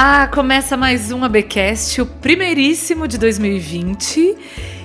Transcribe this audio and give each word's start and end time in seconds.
Olá! 0.00 0.28
Começa 0.28 0.76
mais 0.76 1.10
um 1.10 1.24
ABcast, 1.24 2.00
o 2.00 2.06
primeiríssimo 2.06 3.08
de 3.08 3.18
2020. 3.18 4.36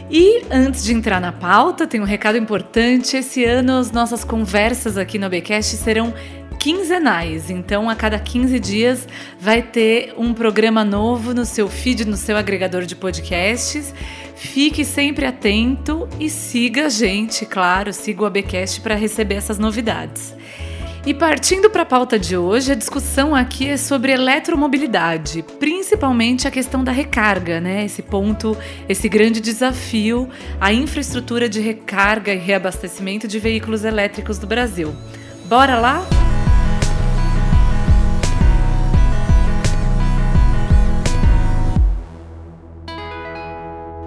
E 0.10 0.42
antes 0.50 0.84
de 0.84 0.92
entrar 0.92 1.22
na 1.22 1.32
pauta, 1.32 1.86
tem 1.86 2.02
um 2.02 2.04
recado 2.04 2.36
importante. 2.36 3.16
Esse 3.16 3.46
ano 3.46 3.78
as 3.78 3.92
nossas 3.92 4.24
conversas 4.24 4.98
aqui 4.98 5.20
no 5.20 5.28
ABcast 5.28 5.78
serão 5.78 6.16
quinzenais. 6.58 7.52
Então, 7.52 7.92
a 7.92 7.96
cada 7.96 8.18
15 8.18 8.60
dias 8.60 9.08
vai 9.40 9.62
ter 9.62 10.16
um 10.18 10.34
programa 10.34 10.84
novo 10.84 11.32
no 11.32 11.46
seu 11.46 11.70
feed, 11.70 12.06
no 12.06 12.18
seu 12.18 12.36
agregador 12.36 12.84
de 12.84 12.96
podcasts. 12.96 13.94
Fique 14.36 14.84
sempre 14.84 15.28
atento 15.28 16.10
e 16.20 16.28
siga 16.28 16.88
a 16.88 16.90
gente, 16.90 17.46
claro, 17.46 17.94
siga 17.94 18.24
o 18.24 18.26
ABcast 18.26 18.82
para 18.82 18.96
receber 18.96 19.36
essas 19.36 19.60
novidades. 19.60 20.34
E 21.06 21.14
partindo 21.14 21.70
para 21.70 21.82
a 21.82 21.86
pauta 21.86 22.18
de 22.18 22.38
hoje, 22.38 22.72
a 22.72 22.76
discussão 22.76 23.36
aqui 23.36 23.68
é 23.68 23.76
sobre 23.76 24.14
eletromobilidade, 24.14 25.44
principalmente 25.60 26.48
a 26.48 26.52
questão 26.52 26.82
da 26.82 26.94
recarga, 26.94 27.60
né? 27.60 27.84
Esse 27.84 28.02
ponto, 28.02 28.56
esse 28.88 29.10
grande 29.10 29.42
desafio, 29.42 30.30
a 30.62 30.72
infraestrutura 30.72 31.50
de 31.50 31.60
recarga 31.60 32.34
e 32.34 32.38
reabastecimento 32.38 33.28
de 33.28 33.38
veículos 33.38 33.84
elétricos 33.84 34.40
do 34.40 34.48
Brasil. 34.48 34.96
Bora 35.44 35.78
lá? 35.78 36.08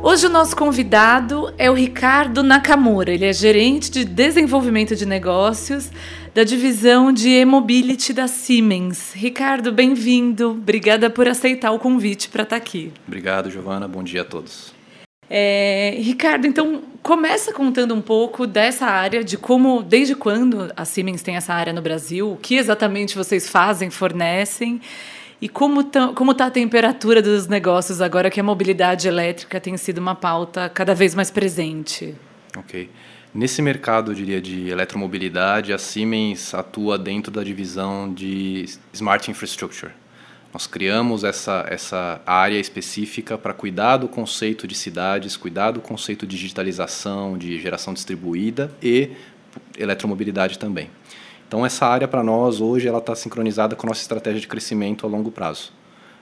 Hoje 0.03 0.29
o 0.29 0.31
nosso 0.31 0.57
convidado 0.57 1.53
é 1.59 1.71
o 1.71 1.75
Ricardo 1.75 2.43
Nakamura. 2.43 3.13
Ele 3.13 3.27
é 3.27 3.33
gerente 3.35 3.91
de 3.91 4.03
desenvolvimento 4.03 4.97
de 4.97 5.05
negócios 5.05 5.91
da 6.37 6.45
divisão 6.45 7.11
de 7.11 7.31
e-mobility 7.31 8.13
da 8.13 8.29
Siemens. 8.29 9.15
Ricardo, 9.15 9.73
bem-vindo. 9.73 10.51
Obrigada 10.51 11.09
por 11.09 11.27
aceitar 11.27 11.71
o 11.71 11.79
convite 11.79 12.29
para 12.29 12.43
estar 12.43 12.57
tá 12.57 12.63
aqui. 12.63 12.93
Obrigado, 13.09 13.51
Giovana. 13.51 13.89
Bom 13.89 14.03
dia 14.03 14.21
a 14.21 14.25
todos. 14.27 14.75
É, 15.31 15.97
Ricardo, 15.99 16.47
então 16.47 16.83
começa 17.03 17.55
contando 17.55 17.95
um 17.95 18.03
pouco 18.03 18.47
dessa 18.47 18.85
área, 18.85 19.25
de 19.25 19.39
como, 19.39 19.83
desde 19.83 20.15
quando 20.15 20.71
a 20.77 20.85
Siemens 20.85 21.23
tem 21.23 21.37
essa 21.37 21.55
área 21.55 21.73
no 21.73 21.81
Brasil, 21.81 22.33
o 22.33 22.37
que 22.37 22.57
exatamente 22.57 23.17
vocês 23.17 23.49
fazem, 23.49 23.89
fornecem 23.89 24.79
e 25.41 25.49
como 25.49 25.81
está 25.81 26.13
tá 26.13 26.47
a 26.49 26.51
temperatura 26.51 27.23
dos 27.23 27.47
negócios 27.47 28.03
agora 28.03 28.29
que 28.29 28.39
a 28.39 28.43
mobilidade 28.43 29.09
elétrica 29.09 29.59
tem 29.59 29.75
sido 29.79 29.99
uma 29.99 30.15
pauta 30.15 30.69
cada 30.69 30.95
vez 30.95 31.15
mais 31.15 31.31
presente. 31.31 32.15
Ok. 32.55 32.91
Nesse 33.37 33.61
mercado, 33.61 34.13
eu 34.13 34.15
diria, 34.15 34.41
de 34.41 34.71
eletromobilidade, 34.71 35.71
a 35.71 35.77
Siemens 35.77 36.55
atua 36.55 36.97
dentro 36.97 37.31
da 37.31 37.45
divisão 37.45 38.11
de 38.11 38.65
Smart 38.95 39.31
Infrastructure. 39.31 39.93
Nós 40.55 40.67
criamos 40.67 41.23
essa, 41.23 41.67
essa 41.69 42.19
área 42.25 42.59
específica 42.59 43.37
para 43.37 43.53
cuidar 43.53 43.99
do 43.99 44.09
conceito 44.09 44.67
de 44.67 44.75
cidades, 44.75 45.37
cuidar 45.37 45.73
do 45.73 45.83
conceito 45.83 46.27
de 46.27 46.35
digitalização, 46.35 47.37
de 47.37 47.61
geração 47.61 47.93
distribuída 47.93 48.73
e 48.83 49.11
eletromobilidade 49.79 50.59
também. 50.59 50.89
Então, 51.47 51.67
essa 51.67 51.85
área 51.85 52.09
para 52.09 52.23
nós 52.23 52.63
hoje 52.63 52.89
ela 52.89 53.01
está 53.01 53.15
sincronizada 53.15 53.77
com 53.77 53.87
a 53.87 53.89
nossa 53.89 54.01
estratégia 54.01 54.41
de 54.41 54.49
crescimento 54.49 55.05
a 55.05 55.11
longo 55.11 55.31
prazo. 55.31 55.75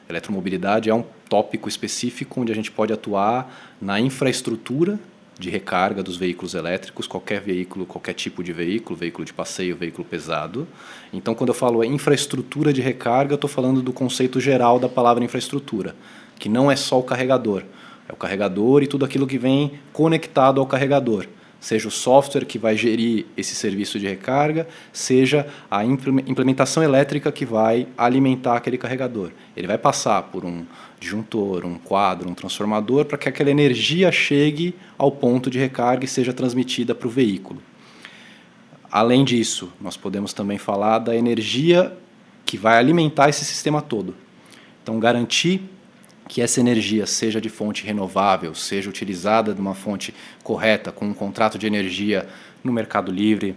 Eletromobilidade 0.09 0.91
é 0.91 0.95
um 0.95 1.05
tópico 1.29 1.69
específico 1.69 2.41
onde 2.41 2.51
a 2.51 2.57
gente 2.57 2.73
pode 2.73 2.93
atuar 2.93 3.77
na 3.81 4.01
infraestrutura 4.01 4.99
de 5.39 5.51
recarga 5.51 6.03
dos 6.03 6.17
veículos 6.17 6.55
elétricos, 6.55 7.07
qualquer 7.07 7.41
veículo, 7.41 7.87
qualquer 7.87 8.15
tipo 8.15 8.43
de 8.43 8.53
veículo, 8.53 8.99
veículo 8.99 9.25
de 9.25 9.33
passeio, 9.33 9.77
veículo 9.77 10.05
pesado. 10.05 10.67
Então, 11.13 11.35
quando 11.35 11.49
eu 11.49 11.55
falo 11.55 11.83
infraestrutura 11.85 12.73
de 12.73 12.81
recarga, 12.81 13.33
eu 13.33 13.37
estou 13.37 13.51
falando 13.51 13.83
do 13.83 13.93
conceito 13.93 14.41
geral 14.41 14.79
da 14.79 14.89
palavra 14.89 15.25
infraestrutura, 15.25 15.95
que 16.39 16.49
não 16.49 16.71
é 16.71 16.77
só 16.77 16.99
o 16.99 17.03
carregador. 17.03 17.63
É 18.09 18.13
o 18.13 18.17
carregador 18.17 18.83
e 18.83 18.87
tudo 18.87 19.05
aquilo 19.05 19.27
que 19.27 19.39
vem 19.39 19.73
conectado 19.93 20.61
ao 20.61 20.67
carregador 20.67 21.27
seja 21.65 21.89
o 21.89 21.91
software 21.91 22.45
que 22.45 22.59
vai 22.59 22.77
gerir 22.77 23.25
esse 23.39 23.55
serviço 23.55 23.99
de 23.99 24.07
recarga, 24.07 24.69
seja 24.93 25.47
a 25.71 25.83
implementação 25.83 26.83
elétrica 26.83 27.33
que 27.33 27.47
vai 27.47 27.89
alimentar 27.97 28.59
aquele 28.59 28.77
carregador. 28.77 29.31
Ele 29.57 29.67
vai 29.67 29.79
passar 29.79 30.25
por 30.25 30.45
um 30.45 30.67
disjuntor, 31.01 31.65
um 31.65 31.79
quadro, 31.79 32.29
um 32.29 32.35
transformador 32.35 33.07
para 33.07 33.17
que 33.17 33.31
aquela 33.31 33.51
energia 33.51 34.13
chegue 34.13 34.75
ao 34.99 35.11
ponto 35.11 35.49
de 35.49 35.59
recarga 35.59 36.05
e 36.05 36.09
seja 36.09 36.35
transmitida 36.35 36.95
para 36.95 37.09
o 37.09 37.11
veículo. 37.11 37.63
Além 38.93 39.25
disso, 39.25 39.73
nós 39.81 39.97
podemos 39.97 40.35
também 40.35 40.59
falar 40.59 40.99
da 40.99 41.17
energia 41.17 41.97
que 42.45 42.59
vai 42.59 42.77
alimentar 42.77 43.31
esse 43.31 43.43
sistema 43.43 43.81
todo. 43.81 44.15
Então, 44.83 45.01
garantir 45.01 45.63
que 46.29 46.41
essa 46.41 46.61
energia 46.61 47.07
seja 47.07 47.41
de 47.41 47.49
fonte 47.49 47.85
renovável, 47.85 48.55
seja 48.55 48.89
utilizada 48.89 49.55
de 49.55 49.61
uma 49.61 49.75
fonte 49.75 50.15
correta, 50.43 50.91
com 50.91 51.07
um 51.07 51.15
contrato 51.15 51.59
de 51.59 51.67
energia 51.67 52.27
no 52.63 52.73
mercado 52.73 53.13
livre, 53.13 53.55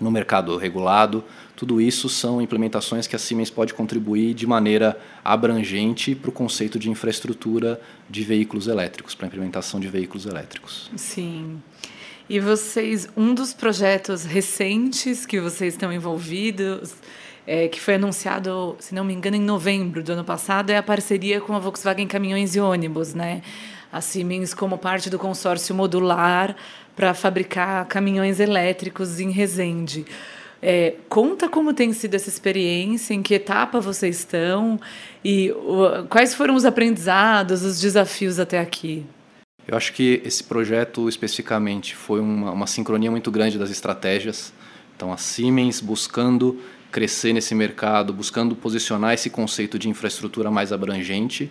no 0.00 0.10
mercado 0.10 0.56
regulado, 0.56 1.24
tudo 1.56 1.80
isso 1.80 2.08
são 2.08 2.40
implementações 2.40 3.08
que 3.08 3.16
a 3.16 3.18
Siemens 3.18 3.50
pode 3.50 3.74
contribuir 3.74 4.32
de 4.32 4.46
maneira 4.46 4.96
abrangente 5.24 6.14
para 6.14 6.30
o 6.30 6.32
conceito 6.32 6.78
de 6.78 6.88
infraestrutura 6.88 7.80
de 8.08 8.22
veículos 8.22 8.68
elétricos, 8.68 9.14
para 9.16 9.26
a 9.26 9.28
implementação 9.28 9.80
de 9.80 9.88
veículos 9.88 10.24
elétricos. 10.24 10.88
Sim. 10.94 11.60
E 12.28 12.38
vocês, 12.38 13.08
um 13.16 13.34
dos 13.34 13.52
projetos 13.52 14.24
recentes 14.24 15.26
que 15.26 15.40
vocês 15.40 15.74
estão 15.74 15.92
envolvidos, 15.92 16.94
é, 17.48 17.66
que 17.66 17.80
foi 17.80 17.94
anunciado, 17.94 18.76
se 18.78 18.94
não 18.94 19.02
me 19.02 19.14
engano, 19.14 19.34
em 19.34 19.40
novembro 19.40 20.02
do 20.02 20.12
ano 20.12 20.22
passado, 20.22 20.68
é 20.68 20.76
a 20.76 20.82
parceria 20.82 21.40
com 21.40 21.54
a 21.54 21.58
Volkswagen 21.58 22.06
Caminhões 22.06 22.54
e 22.54 22.60
Ônibus, 22.60 23.14
né? 23.14 23.40
A 23.90 24.02
Siemens 24.02 24.52
como 24.52 24.76
parte 24.76 25.08
do 25.08 25.18
consórcio 25.18 25.74
modular 25.74 26.54
para 26.94 27.14
fabricar 27.14 27.86
caminhões 27.86 28.38
elétricos 28.38 29.18
em 29.18 29.30
Resende. 29.30 30.04
É, 30.60 30.96
conta 31.08 31.48
como 31.48 31.72
tem 31.72 31.90
sido 31.94 32.16
essa 32.16 32.28
experiência, 32.28 33.14
em 33.14 33.22
que 33.22 33.32
etapa 33.32 33.80
vocês 33.80 34.18
estão 34.18 34.78
e 35.24 35.50
o, 35.52 36.04
quais 36.10 36.34
foram 36.34 36.54
os 36.54 36.66
aprendizados, 36.66 37.62
os 37.62 37.80
desafios 37.80 38.38
até 38.38 38.60
aqui. 38.60 39.06
Eu 39.66 39.74
acho 39.74 39.94
que 39.94 40.20
esse 40.22 40.44
projeto 40.44 41.08
especificamente 41.08 41.96
foi 41.96 42.20
uma, 42.20 42.50
uma 42.50 42.66
sincronia 42.66 43.10
muito 43.10 43.30
grande 43.30 43.58
das 43.58 43.70
estratégias. 43.70 44.52
Então, 44.94 45.12
a 45.12 45.16
Siemens 45.16 45.80
buscando 45.80 46.58
crescer 46.90 47.32
nesse 47.32 47.54
mercado, 47.54 48.12
buscando 48.12 48.56
posicionar 48.56 49.14
esse 49.14 49.28
conceito 49.30 49.78
de 49.78 49.88
infraestrutura 49.88 50.50
mais 50.50 50.72
abrangente, 50.72 51.50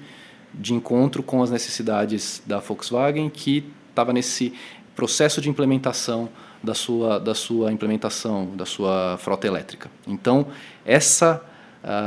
de 0.54 0.74
encontro 0.74 1.22
com 1.22 1.44
as 1.44 1.52
necessidades 1.52 2.42
da 2.46 2.60
Volkswagen, 2.60 3.30
que 3.30 3.64
estava 3.90 4.14
nesse 4.14 4.54
processo 4.96 5.40
de 5.40 5.50
implementação 5.50 6.30
da 6.64 6.74
sua, 6.74 7.20
da 7.20 7.36
sua 7.36 7.72
implementação, 7.72 8.56
da 8.56 8.66
sua 8.66 9.18
frota 9.20 9.46
elétrica. 9.46 9.92
Então, 10.08 10.48
essa 10.86 11.44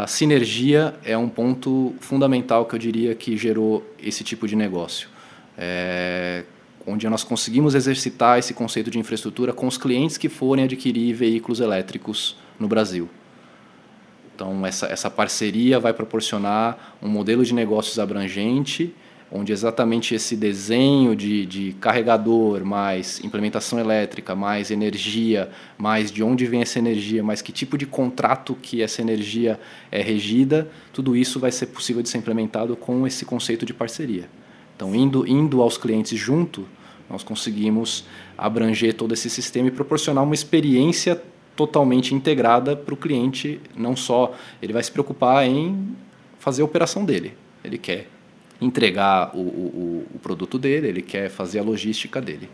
sinergia 0.06 0.94
é 1.04 1.16
um 1.16 1.28
ponto 1.28 1.94
fundamental 2.00 2.66
que 2.66 2.74
eu 2.74 2.78
diria 2.78 3.14
que 3.14 3.36
gerou 3.36 3.86
esse 3.98 4.22
tipo 4.22 4.46
de 4.46 4.54
negócio. 4.54 5.08
É, 5.56 6.44
onde 6.86 7.08
nós 7.08 7.22
conseguimos 7.22 7.74
exercitar 7.74 8.38
esse 8.38 8.52
conceito 8.52 8.90
de 8.90 8.98
infraestrutura 8.98 9.52
com 9.52 9.66
os 9.66 9.78
clientes 9.78 10.16
que 10.16 10.28
forem 10.28 10.64
adquirir 10.64 11.14
veículos 11.14 11.60
elétricos 11.60 12.36
no 12.58 12.66
Brasil. 12.68 13.08
Então, 14.40 14.64
essa, 14.64 14.86
essa 14.86 15.10
parceria 15.10 15.78
vai 15.78 15.92
proporcionar 15.92 16.96
um 17.02 17.08
modelo 17.10 17.44
de 17.44 17.52
negócios 17.52 17.98
abrangente 17.98 18.94
onde 19.30 19.52
exatamente 19.52 20.12
esse 20.12 20.34
desenho 20.34 21.14
de, 21.14 21.46
de 21.46 21.72
carregador, 21.74 22.64
mais 22.64 23.22
implementação 23.22 23.78
elétrica, 23.78 24.34
mais 24.34 24.72
energia, 24.72 25.50
mais 25.78 26.10
de 26.10 26.20
onde 26.20 26.46
vem 26.46 26.62
essa 26.62 26.80
energia, 26.80 27.22
mais 27.22 27.40
que 27.40 27.52
tipo 27.52 27.78
de 27.78 27.86
contrato 27.86 28.56
que 28.60 28.82
essa 28.82 29.00
energia 29.00 29.60
é 29.92 30.02
regida, 30.02 30.68
tudo 30.92 31.14
isso 31.14 31.38
vai 31.38 31.52
ser 31.52 31.66
possível 31.66 32.02
de 32.02 32.08
ser 32.08 32.18
implementado 32.18 32.74
com 32.74 33.06
esse 33.06 33.24
conceito 33.24 33.64
de 33.64 33.72
parceria. 33.72 34.28
Então, 34.74 34.92
indo, 34.96 35.24
indo 35.28 35.62
aos 35.62 35.78
clientes 35.78 36.18
junto, 36.18 36.66
nós 37.08 37.22
conseguimos 37.22 38.04
abranger 38.36 38.94
todo 38.94 39.12
esse 39.12 39.30
sistema 39.30 39.68
e 39.68 39.70
proporcionar 39.70 40.24
uma 40.24 40.34
experiência 40.34 41.22
totalmente 41.60 42.14
integrada 42.14 42.74
para 42.74 42.94
o 42.94 42.96
cliente, 42.96 43.60
não 43.76 43.94
só 43.94 44.34
ele 44.62 44.72
vai 44.72 44.82
se 44.82 44.90
preocupar 44.90 45.46
em 45.46 45.94
fazer 46.38 46.62
a 46.62 46.64
operação 46.64 47.04
dele, 47.04 47.34
ele 47.62 47.76
quer 47.76 48.08
entregar 48.62 49.36
o, 49.36 49.40
o, 49.40 50.06
o 50.14 50.18
produto 50.20 50.58
dele, 50.58 50.88
ele 50.88 51.02
quer 51.02 51.28
fazer 51.28 51.58
a 51.58 51.62
logística 51.62 52.18
dele. 52.18 52.48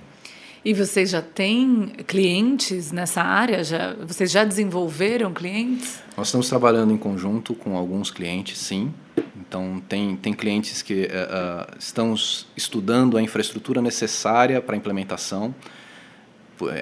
E 0.64 0.74
vocês 0.74 1.10
já 1.10 1.22
têm 1.22 1.92
clientes 2.08 2.90
nessa 2.90 3.22
área? 3.22 3.62
Já, 3.62 3.94
vocês 3.94 4.28
já 4.28 4.42
desenvolveram 4.42 5.32
clientes? 5.32 6.00
Nós 6.16 6.26
estamos 6.26 6.48
trabalhando 6.48 6.92
em 6.92 6.96
conjunto 6.96 7.54
com 7.54 7.76
alguns 7.76 8.10
clientes, 8.10 8.58
sim. 8.58 8.92
Então, 9.38 9.80
tem, 9.88 10.16
tem 10.16 10.32
clientes 10.32 10.82
que 10.82 11.04
uh, 11.04 11.06
uh, 11.06 11.76
estamos 11.78 12.48
estudando 12.56 13.16
a 13.16 13.22
infraestrutura 13.22 13.80
necessária 13.80 14.60
para 14.60 14.74
a 14.74 14.76
implementação. 14.76 15.54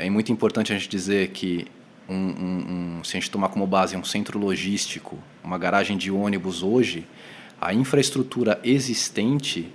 É 0.01 0.09
muito 0.09 0.33
importante 0.33 0.73
a 0.73 0.79
gente 0.79 0.89
dizer 0.89 1.29
que 1.29 1.67
um, 2.09 2.15
um, 2.15 2.99
um, 2.99 3.05
se 3.05 3.17
a 3.17 3.21
gente 3.21 3.31
tomar 3.31 3.49
como 3.49 3.67
base 3.67 3.97
um 3.97 4.05
centro 4.05 4.39
logístico, 4.39 5.19
uma 5.43 5.59
garagem 5.59 5.97
de 5.97 6.11
ônibus 6.11 6.63
hoje, 6.63 7.07
a 7.61 7.73
infraestrutura 7.73 8.61
existente 8.63 9.73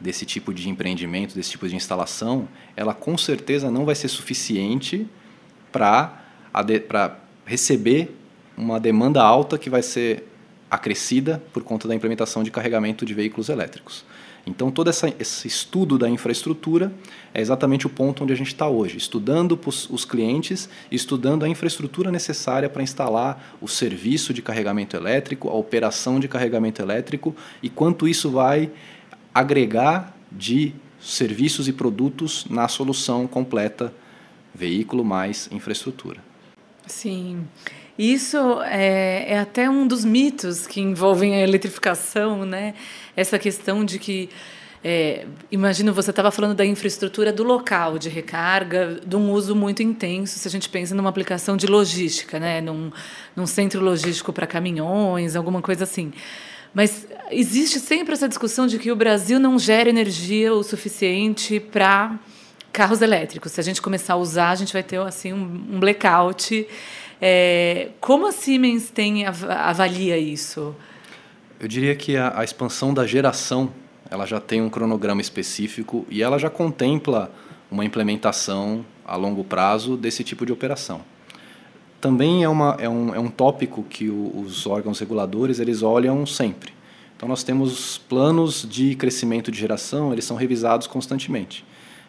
desse 0.00 0.24
tipo 0.24 0.54
de 0.54 0.68
empreendimento, 0.68 1.34
desse 1.34 1.50
tipo 1.50 1.68
de 1.68 1.74
instalação, 1.74 2.48
ela 2.76 2.94
com 2.94 3.18
certeza 3.18 3.70
não 3.70 3.84
vai 3.84 3.94
ser 3.94 4.08
suficiente 4.08 5.06
para 5.72 6.22
receber 7.44 8.16
uma 8.56 8.78
demanda 8.78 9.22
alta 9.22 9.58
que 9.58 9.68
vai 9.68 9.82
ser 9.82 10.26
acrescida 10.70 11.42
por 11.52 11.62
conta 11.62 11.88
da 11.88 11.94
implementação 11.94 12.42
de 12.42 12.50
carregamento 12.50 13.04
de 13.04 13.14
veículos 13.14 13.48
elétricos. 13.48 14.04
Então, 14.48 14.70
todo 14.70 14.88
essa, 14.88 15.12
esse 15.20 15.46
estudo 15.46 15.98
da 15.98 16.08
infraestrutura 16.08 16.90
é 17.34 17.40
exatamente 17.40 17.86
o 17.86 17.90
ponto 17.90 18.24
onde 18.24 18.32
a 18.32 18.36
gente 18.36 18.46
está 18.46 18.66
hoje, 18.66 18.96
estudando 18.96 19.60
os 19.90 20.04
clientes, 20.06 20.70
estudando 20.90 21.44
a 21.44 21.48
infraestrutura 21.48 22.10
necessária 22.10 22.66
para 22.66 22.82
instalar 22.82 23.56
o 23.60 23.68
serviço 23.68 24.32
de 24.32 24.40
carregamento 24.40 24.96
elétrico, 24.96 25.50
a 25.50 25.54
operação 25.54 26.18
de 26.18 26.28
carregamento 26.28 26.80
elétrico 26.80 27.36
e 27.62 27.68
quanto 27.68 28.08
isso 28.08 28.30
vai 28.30 28.70
agregar 29.34 30.16
de 30.32 30.72
serviços 30.98 31.68
e 31.68 31.72
produtos 31.72 32.46
na 32.48 32.68
solução 32.68 33.26
completa 33.26 33.92
veículo 34.54 35.04
mais 35.04 35.46
infraestrutura. 35.52 36.24
Sim. 36.86 37.46
Isso 37.98 38.36
é, 38.62 39.32
é, 39.32 39.38
até 39.40 39.68
um 39.68 39.86
dos 39.86 40.04
mitos 40.04 40.68
que 40.68 40.80
envolvem 40.80 41.34
a 41.34 41.40
eletrificação, 41.40 42.46
né? 42.46 42.74
Essa 43.16 43.38
questão 43.40 43.84
de 43.84 43.98
que 43.98 44.30
é, 44.84 45.26
imagino 45.50 45.92
você 45.92 46.10
estava 46.10 46.30
falando 46.30 46.54
da 46.54 46.64
infraestrutura 46.64 47.32
do 47.32 47.42
local 47.42 47.98
de 47.98 48.08
recarga, 48.08 49.00
de 49.04 49.16
um 49.16 49.32
uso 49.32 49.56
muito 49.56 49.82
intenso, 49.82 50.38
se 50.38 50.46
a 50.46 50.50
gente 50.50 50.68
pensa 50.68 50.94
numa 50.94 51.10
aplicação 51.10 51.56
de 51.56 51.66
logística, 51.66 52.38
né? 52.38 52.60
num, 52.60 52.92
num 53.34 53.46
centro 53.46 53.80
logístico 53.80 54.32
para 54.32 54.46
caminhões, 54.46 55.34
alguma 55.34 55.60
coisa 55.60 55.82
assim. 55.82 56.12
Mas 56.72 57.08
existe 57.32 57.80
sempre 57.80 58.12
essa 58.12 58.28
discussão 58.28 58.68
de 58.68 58.78
que 58.78 58.92
o 58.92 58.96
Brasil 58.96 59.40
não 59.40 59.58
gera 59.58 59.88
energia 59.88 60.54
o 60.54 60.62
suficiente 60.62 61.58
para 61.58 62.16
carros 62.72 63.02
elétricos. 63.02 63.50
Se 63.50 63.60
a 63.60 63.64
gente 63.64 63.82
começar 63.82 64.12
a 64.12 64.16
usar, 64.16 64.50
a 64.50 64.54
gente 64.54 64.72
vai 64.72 64.84
ter 64.84 65.00
assim 65.00 65.32
um, 65.32 65.64
um 65.72 65.80
blackout 65.80 66.64
é, 67.20 67.90
como 68.00 68.26
a 68.26 68.32
Siemens 68.32 68.90
tem 68.90 69.26
avalia 69.26 70.16
isso? 70.16 70.74
Eu 71.58 71.66
diria 71.66 71.94
que 71.96 72.16
a, 72.16 72.38
a, 72.38 72.44
expansão 72.44 72.94
da 72.94 73.06
geração 73.06 73.70
ela 74.10 74.24
já 74.24 74.40
tem 74.40 74.62
um 74.62 74.70
cronograma 74.70 75.20
específico 75.20 76.06
e 76.08 76.22
ela 76.22 76.38
já 76.38 76.48
contempla 76.48 77.30
uma 77.70 77.84
implementação 77.84 78.84
a 79.04 79.16
longo 79.16 79.42
prazo 79.42 79.96
desse 79.96 80.22
tipo 80.22 80.46
de 80.46 80.52
operação. 80.52 81.00
Também 82.00 82.44
é, 82.44 82.48
uma, 82.48 82.76
é, 82.78 82.88
um, 82.88 83.14
é 83.14 83.18
um 83.18 83.28
tópico 83.28 83.82
que 83.82 84.08
o, 84.08 84.40
os 84.40 84.66
órgãos 84.66 85.00
reguladores 85.00 85.58
eles 85.58 85.82
olham 85.82 86.24
sempre. 86.24 86.72
Então 87.16 87.28
nós 87.28 87.42
temos 87.42 87.98
planos 87.98 88.64
de 88.68 88.94
crescimento 88.94 89.50
de 89.50 89.58
geração, 89.58 90.12
eles 90.12 90.24
são 90.24 90.36
revisados 90.36 90.86
constantemente. 90.86 91.64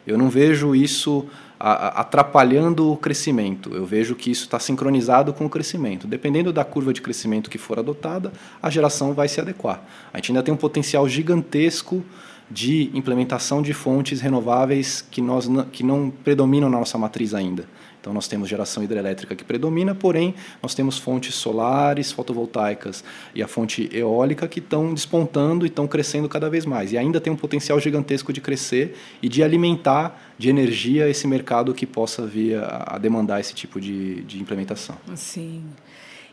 Eu 0.05 0.17
não 0.17 0.29
vejo 0.29 0.75
isso 0.75 1.27
atrapalhando 1.59 2.91
o 2.91 2.95
crescimento. 2.95 3.75
Eu 3.75 3.85
vejo 3.85 4.15
que 4.15 4.31
isso 4.31 4.45
está 4.45 4.59
sincronizado 4.59 5.33
com 5.33 5.45
o 5.45 5.49
crescimento. 5.49 6.07
Dependendo 6.07 6.53
da 6.53 6.63
curva 6.63 6.93
de 6.93 7.01
crescimento 7.01 7.49
que 7.49 7.57
for 7.57 7.77
adotada, 7.77 8.31
a 8.61 8.69
geração 8.69 9.13
vai 9.13 9.27
se 9.27 9.41
adequar. 9.41 9.83
A 10.13 10.17
gente 10.17 10.31
ainda 10.31 10.41
tem 10.41 10.53
um 10.53 10.57
potencial 10.57 11.07
gigantesco 11.09 12.03
de 12.49 12.89
implementação 12.93 13.61
de 13.61 13.73
fontes 13.73 14.21
renováveis 14.21 15.05
que, 15.11 15.21
nós, 15.21 15.47
que 15.71 15.83
não 15.83 16.09
predominam 16.09 16.69
na 16.69 16.79
nossa 16.79 16.97
matriz 16.97 17.33
ainda. 17.33 17.65
Então, 17.99 18.13
nós 18.13 18.27
temos 18.27 18.47
geração 18.47 18.81
hidrelétrica 18.83 19.35
que 19.35 19.43
predomina, 19.43 19.93
porém, 19.93 20.33
nós 20.63 20.73
temos 20.73 20.97
fontes 20.97 21.35
solares, 21.35 22.11
fotovoltaicas 22.11 23.03
e 23.35 23.43
a 23.43 23.47
fonte 23.47 23.89
eólica 23.91 24.47
que 24.47 24.59
estão 24.59 24.93
despontando 24.93 25.65
e 25.65 25.69
estão 25.69 25.87
crescendo 25.87 26.29
cada 26.29 26.49
vez 26.49 26.65
mais. 26.65 26.93
E 26.93 26.97
ainda 26.97 27.19
tem 27.19 27.31
um 27.31 27.35
potencial 27.35 27.79
gigantesco 27.79 28.31
de 28.31 28.39
crescer 28.39 28.95
e 29.21 29.27
de 29.27 29.43
alimentar 29.43 30.33
de 30.37 30.49
energia 30.49 31.09
esse 31.09 31.27
mercado 31.27 31.73
que 31.73 31.85
possa 31.85 32.25
vir 32.25 32.57
a, 32.57 32.95
a 32.95 32.97
demandar 32.97 33.39
esse 33.41 33.53
tipo 33.53 33.81
de, 33.81 34.21
de 34.23 34.39
implementação. 34.39 34.95
Sim. 35.15 35.63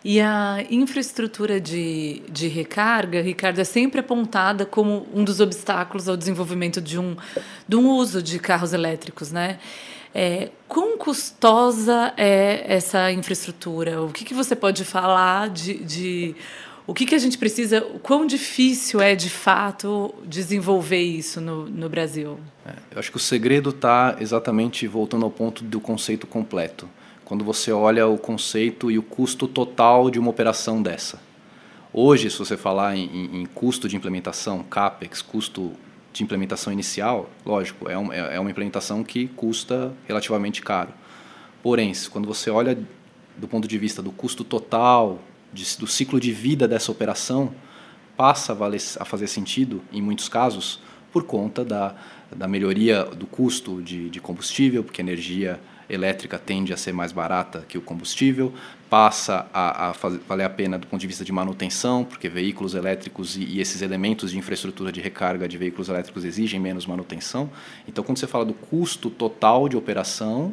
E 0.04 0.20
a 0.20 0.64
infraestrutura 0.70 1.60
de, 1.60 2.22
de 2.30 2.46
recarga, 2.46 3.20
Ricardo, 3.20 3.58
é 3.58 3.64
sempre 3.64 3.98
apontada 3.98 4.64
como 4.64 5.04
um 5.12 5.24
dos 5.24 5.40
obstáculos 5.40 6.08
ao 6.08 6.16
desenvolvimento 6.16 6.80
de 6.80 6.96
um, 6.96 7.16
de 7.66 7.74
um 7.74 7.90
uso 7.90 8.22
de 8.22 8.38
carros 8.38 8.72
elétricos, 8.72 9.32
né? 9.32 9.58
É, 10.18 10.48
quão 10.66 10.96
custosa 10.96 12.14
é 12.16 12.64
essa 12.66 13.12
infraestrutura? 13.12 14.02
O 14.02 14.08
que, 14.08 14.24
que 14.24 14.32
você 14.32 14.56
pode 14.56 14.82
falar 14.82 15.50
de, 15.50 15.74
de 15.84 16.34
o 16.86 16.94
que, 16.94 17.04
que 17.04 17.14
a 17.14 17.18
gente 17.18 17.36
precisa, 17.36 17.82
quão 18.02 18.26
difícil 18.26 19.02
é 19.02 19.14
de 19.14 19.28
fato 19.28 20.14
desenvolver 20.24 21.02
isso 21.02 21.38
no, 21.38 21.68
no 21.68 21.90
Brasil? 21.90 22.40
É, 22.64 22.72
eu 22.92 22.98
acho 22.98 23.10
que 23.10 23.18
o 23.18 23.20
segredo 23.20 23.68
está 23.68 24.16
exatamente 24.18 24.86
voltando 24.86 25.26
ao 25.26 25.30
ponto 25.30 25.62
do 25.62 25.80
conceito 25.80 26.26
completo. 26.26 26.88
Quando 27.22 27.44
você 27.44 27.70
olha 27.70 28.06
o 28.06 28.16
conceito 28.16 28.90
e 28.90 28.98
o 28.98 29.02
custo 29.02 29.46
total 29.46 30.10
de 30.10 30.18
uma 30.18 30.30
operação 30.30 30.80
dessa. 30.80 31.20
Hoje, 31.92 32.30
se 32.30 32.38
você 32.38 32.56
falar 32.56 32.96
em, 32.96 33.42
em 33.42 33.44
custo 33.44 33.86
de 33.86 33.96
implementação, 33.96 34.62
CAPEX, 34.62 35.20
custo 35.20 35.72
de 36.16 36.24
implementação 36.24 36.72
inicial, 36.72 37.28
lógico, 37.44 37.90
é, 37.90 37.98
um, 37.98 38.10
é, 38.10 38.36
é 38.36 38.40
uma 38.40 38.50
implementação 38.50 39.04
que 39.04 39.28
custa 39.28 39.92
relativamente 40.08 40.62
caro. 40.62 40.88
Porém, 41.62 41.92
quando 42.10 42.26
você 42.26 42.48
olha 42.48 42.78
do 43.36 43.46
ponto 43.46 43.68
de 43.68 43.76
vista 43.76 44.00
do 44.00 44.10
custo 44.10 44.42
total, 44.42 45.18
de, 45.52 45.76
do 45.76 45.86
ciclo 45.86 46.18
de 46.18 46.32
vida 46.32 46.66
dessa 46.66 46.90
operação, 46.90 47.52
passa 48.16 48.52
a, 48.52 48.54
valer, 48.54 48.80
a 48.98 49.04
fazer 49.04 49.26
sentido, 49.26 49.82
em 49.92 50.00
muitos 50.00 50.26
casos, 50.26 50.80
por 51.12 51.24
conta 51.24 51.62
da, 51.62 51.94
da 52.34 52.48
melhoria 52.48 53.04
do 53.04 53.26
custo 53.26 53.82
de, 53.82 54.08
de 54.08 54.18
combustível, 54.18 54.82
porque 54.82 55.02
a 55.02 55.04
energia 55.04 55.60
elétrica 55.88 56.38
tende 56.38 56.72
a 56.72 56.76
ser 56.76 56.92
mais 56.92 57.12
barata 57.12 57.64
que 57.68 57.78
o 57.78 57.80
combustível, 57.80 58.52
passa 58.88 59.46
a, 59.52 59.88
a 59.88 59.94
fazer, 59.94 60.20
valer 60.28 60.44
a 60.44 60.50
pena 60.50 60.78
do 60.78 60.86
ponto 60.86 61.00
de 61.00 61.06
vista 61.06 61.24
de 61.24 61.32
manutenção, 61.32 62.04
porque 62.04 62.28
veículos 62.28 62.74
elétricos 62.74 63.36
e, 63.36 63.44
e, 63.44 63.60
esses 63.60 63.82
elementos 63.82 64.30
de 64.30 64.38
infraestrutura 64.38 64.92
de 64.92 65.00
recarga 65.00 65.48
de 65.48 65.58
veículos 65.58 65.88
elétricos 65.88 66.24
exigem 66.24 66.60
menos 66.60 66.86
manutenção. 66.86 67.50
Então, 67.88 68.04
quando 68.04 68.18
você 68.18 68.26
fala 68.26 68.44
do 68.44 68.54
custo 68.54 69.10
total 69.10 69.68
de 69.68 69.76
operação, 69.76 70.52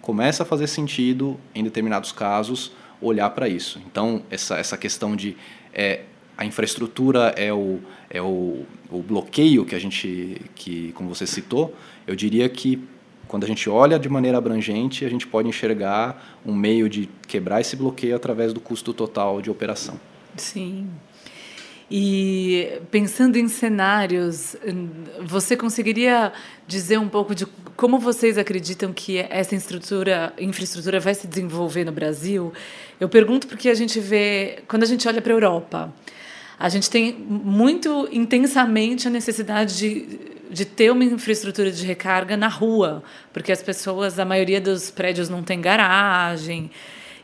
começa 0.00 0.42
a 0.42 0.46
fazer 0.46 0.66
sentido, 0.66 1.38
em 1.54 1.62
determinados 1.62 2.12
casos, 2.12 2.72
olhar 3.00 3.30
para 3.30 3.48
isso. 3.48 3.80
Então, 3.86 4.22
essa, 4.30 4.56
essa 4.56 4.76
questão 4.76 5.14
de 5.14 5.36
é, 5.72 6.02
a 6.36 6.44
infraestrutura 6.44 7.34
é 7.36 7.52
o, 7.52 7.80
é 8.10 8.20
o, 8.20 8.64
o 8.90 9.02
bloqueio 9.02 9.64
que 9.64 9.74
a 9.74 9.78
gente, 9.78 10.40
que, 10.54 10.92
como 10.92 11.08
você 11.08 11.26
citou, 11.26 11.74
eu 12.06 12.16
diria 12.16 12.48
que 12.48 12.82
quando 13.28 13.44
a 13.44 13.46
gente 13.46 13.68
olha 13.68 13.98
de 13.98 14.08
maneira 14.08 14.38
abrangente, 14.38 15.04
a 15.04 15.08
gente 15.10 15.26
pode 15.26 15.48
enxergar 15.48 16.40
um 16.44 16.54
meio 16.54 16.88
de 16.88 17.08
quebrar 17.28 17.60
esse 17.60 17.76
bloqueio 17.76 18.16
através 18.16 18.52
do 18.52 18.60
custo 18.60 18.94
total 18.94 19.40
de 19.42 19.50
operação. 19.50 20.00
Sim. 20.36 20.88
E 21.90 22.80
pensando 22.90 23.36
em 23.36 23.48
cenários, 23.48 24.56
você 25.24 25.56
conseguiria 25.56 26.32
dizer 26.66 26.98
um 26.98 27.08
pouco 27.08 27.34
de 27.34 27.46
como 27.76 27.98
vocês 27.98 28.36
acreditam 28.36 28.92
que 28.92 29.18
essa 29.18 29.54
infraestrutura, 29.54 30.34
infraestrutura 30.38 31.00
vai 31.00 31.14
se 31.14 31.26
desenvolver 31.26 31.84
no 31.84 31.92
Brasil? 31.92 32.52
Eu 33.00 33.08
pergunto 33.08 33.46
porque 33.46 33.70
a 33.70 33.74
gente 33.74 34.00
vê, 34.00 34.62
quando 34.68 34.82
a 34.82 34.86
gente 34.86 35.06
olha 35.08 35.22
para 35.22 35.32
a 35.32 35.36
Europa, 35.36 35.94
a 36.58 36.68
gente 36.68 36.90
tem 36.90 37.12
muito 37.14 38.08
intensamente 38.10 39.06
a 39.06 39.10
necessidade 39.10 39.76
de, 39.76 40.18
de 40.50 40.64
ter 40.64 40.90
uma 40.90 41.04
infraestrutura 41.04 41.70
de 41.70 41.86
recarga 41.86 42.36
na 42.36 42.48
rua, 42.48 43.02
porque 43.32 43.52
as 43.52 43.62
pessoas, 43.62 44.18
a 44.18 44.24
maioria 44.24 44.60
dos 44.60 44.90
prédios 44.90 45.28
não 45.28 45.42
tem 45.42 45.60
garagem. 45.60 46.70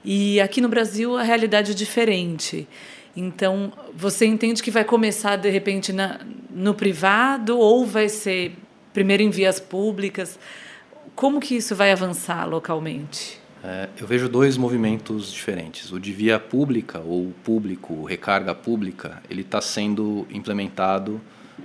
E 0.05 0.41
aqui 0.41 0.61
no 0.61 0.69
Brasil 0.69 1.17
a 1.17 1.23
realidade 1.23 1.73
é 1.73 1.75
diferente. 1.75 2.69
Então, 3.17 3.73
você 3.95 4.26
entende 4.26 4.62
que 4.62 4.71
vai 4.71 4.85
começar 4.85 5.37
de 5.37 5.49
repente 5.49 5.93
na, 5.93 6.21
no 6.50 6.75
privado 6.75 7.59
ou 7.59 7.85
vai 7.87 8.09
ser 8.09 8.53
primeiro 8.93 9.23
em 9.23 9.31
vias 9.31 9.59
públicas? 9.59 10.38
Como 11.14 11.41
que 11.41 11.57
isso 11.57 11.75
vai 11.75 11.91
avançar 11.91 12.45
localmente? 12.45 13.43
É, 13.66 13.88
eu 13.99 14.06
vejo 14.06 14.28
dois 14.28 14.59
movimentos 14.59 15.33
diferentes. 15.33 15.90
O 15.90 15.99
de 15.99 16.12
via 16.12 16.38
pública 16.38 16.99
ou 16.99 17.33
público, 17.42 18.04
recarga 18.04 18.54
pública, 18.54 19.23
ele 19.30 19.40
está 19.40 19.59
sendo 19.59 20.26
implementado 20.30 21.18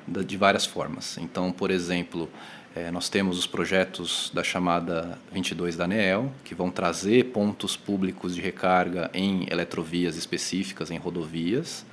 de 0.07 0.37
várias 0.37 0.65
formas. 0.65 1.17
Então, 1.17 1.51
por 1.51 1.69
exemplo, 1.69 2.29
é, 2.73 2.89
nós 2.89 3.09
temos 3.09 3.37
os 3.37 3.45
projetos 3.45 4.31
da 4.33 4.45
chamada 4.45 5.19
22 5.33 5.75
da 5.75 5.83
ANEEL, 5.83 6.31
que 6.45 6.55
vão 6.55 6.71
trazer 6.71 7.33
pontos 7.33 7.75
públicos 7.75 8.33
de 8.33 8.39
recarga 8.39 9.11
em 9.13 9.45
eletrovias 9.51 10.15
específicas, 10.15 10.91
em 10.91 10.97
rodovias. 10.97 11.85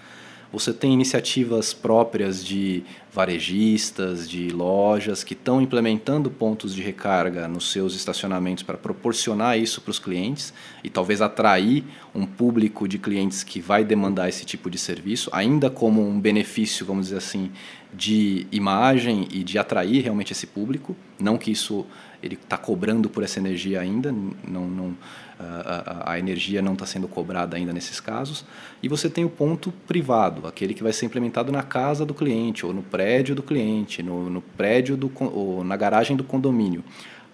Você 0.52 0.72
tem 0.72 0.92
iniciativas 0.92 1.74
próprias 1.74 2.44
de 2.44 2.84
varejistas, 3.12 4.28
de 4.28 4.48
lojas 4.50 5.24
que 5.24 5.32
estão 5.32 5.60
implementando 5.60 6.30
pontos 6.30 6.74
de 6.74 6.82
recarga 6.82 7.48
nos 7.48 7.72
seus 7.72 7.94
estacionamentos 7.94 8.62
para 8.62 8.76
proporcionar 8.76 9.58
isso 9.58 9.80
para 9.80 9.90
os 9.90 9.98
clientes 9.98 10.52
e 10.84 10.90
talvez 10.90 11.20
atrair 11.20 11.84
um 12.14 12.26
público 12.26 12.86
de 12.86 12.98
clientes 12.98 13.42
que 13.42 13.60
vai 13.60 13.84
demandar 13.84 14.28
esse 14.28 14.44
tipo 14.44 14.70
de 14.70 14.78
serviço, 14.78 15.30
ainda 15.32 15.70
como 15.70 16.06
um 16.06 16.20
benefício, 16.20 16.86
vamos 16.86 17.06
dizer 17.06 17.18
assim, 17.18 17.50
de 17.92 18.46
imagem 18.52 19.26
e 19.32 19.42
de 19.42 19.58
atrair 19.58 20.02
realmente 20.02 20.32
esse 20.32 20.46
público. 20.46 20.94
Não 21.18 21.38
que 21.38 21.50
isso 21.50 21.86
ele 22.22 22.34
está 22.34 22.56
cobrando 22.56 23.08
por 23.08 23.22
essa 23.22 23.38
energia 23.38 23.80
ainda, 23.80 24.12
não, 24.12 24.68
não 24.68 24.96
a, 25.38 26.12
a, 26.12 26.18
energia 26.18 26.62
não 26.62 26.72
está 26.72 26.86
sendo 26.86 27.06
cobrada 27.06 27.56
ainda 27.56 27.72
nesses 27.72 28.00
casos. 28.00 28.44
E 28.82 28.88
você 28.88 29.08
tem 29.08 29.24
o 29.24 29.28
ponto 29.28 29.72
privado, 29.86 30.46
aquele 30.46 30.74
que 30.74 30.82
vai 30.82 30.92
ser 30.92 31.06
implementado 31.06 31.52
na 31.52 31.62
casa 31.62 32.04
do 32.06 32.14
cliente, 32.14 32.64
ou 32.64 32.72
no 32.72 32.82
prédio 32.82 33.34
do 33.34 33.42
cliente, 33.42 34.02
no, 34.02 34.30
no 34.30 34.40
prédio 34.40 34.96
do, 34.96 35.10
ou 35.20 35.62
na 35.62 35.76
garagem 35.76 36.16
do 36.16 36.24
condomínio. 36.24 36.82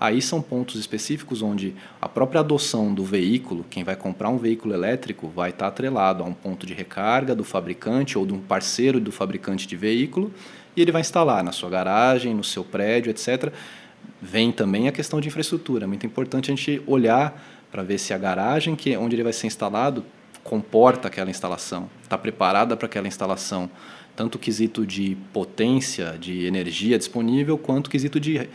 Aí 0.02 0.20
são 0.20 0.42
pontos 0.42 0.80
específicos 0.80 1.42
onde 1.42 1.76
a 2.00 2.08
própria 2.08 2.40
adoção 2.40 2.92
do 2.92 3.04
veículo, 3.04 3.64
quem 3.70 3.84
vai 3.84 3.94
comprar 3.94 4.30
um 4.30 4.36
veículo 4.36 4.74
elétrico, 4.74 5.28
vai 5.28 5.50
estar 5.50 5.68
atrelado 5.68 6.24
a 6.24 6.26
um 6.26 6.34
ponto 6.34 6.66
de 6.66 6.74
recarga 6.74 7.36
do 7.36 7.44
fabricante 7.44 8.18
ou 8.18 8.26
de 8.26 8.32
um 8.32 8.40
parceiro 8.40 8.98
do 8.98 9.12
fabricante 9.12 9.64
de 9.64 9.76
veículo, 9.76 10.32
e 10.74 10.82
ele 10.82 10.90
vai 10.90 11.02
instalar 11.02 11.44
na 11.44 11.52
sua 11.52 11.70
garagem, 11.70 12.34
no 12.34 12.42
seu 12.42 12.64
prédio, 12.64 13.10
etc. 13.10 13.52
Vem 14.20 14.50
também 14.50 14.88
a 14.88 14.92
questão 14.92 15.20
de 15.20 15.28
infraestrutura. 15.28 15.84
É 15.84 15.86
muito 15.86 16.04
importante 16.04 16.50
a 16.50 16.54
gente 16.56 16.82
olhar 16.84 17.40
para 17.72 17.82
ver 17.82 17.98
se 17.98 18.12
a 18.12 18.18
garagem 18.18 18.76
que 18.76 18.94
onde 18.96 19.16
ele 19.16 19.24
vai 19.24 19.32
ser 19.32 19.46
instalado 19.46 20.04
comporta 20.44 21.08
aquela 21.08 21.30
instalação, 21.30 21.88
está 22.02 22.18
preparada 22.18 22.76
para 22.76 22.86
aquela 22.86 23.08
instalação, 23.08 23.70
tanto 24.14 24.34
o 24.34 24.38
quesito 24.38 24.86
de 24.86 25.16
potência, 25.32 26.16
de 26.20 26.44
energia 26.44 26.98
disponível, 26.98 27.56
quanto 27.56 27.86
o 27.86 27.90
quesito 27.90 28.20
de 28.20 28.48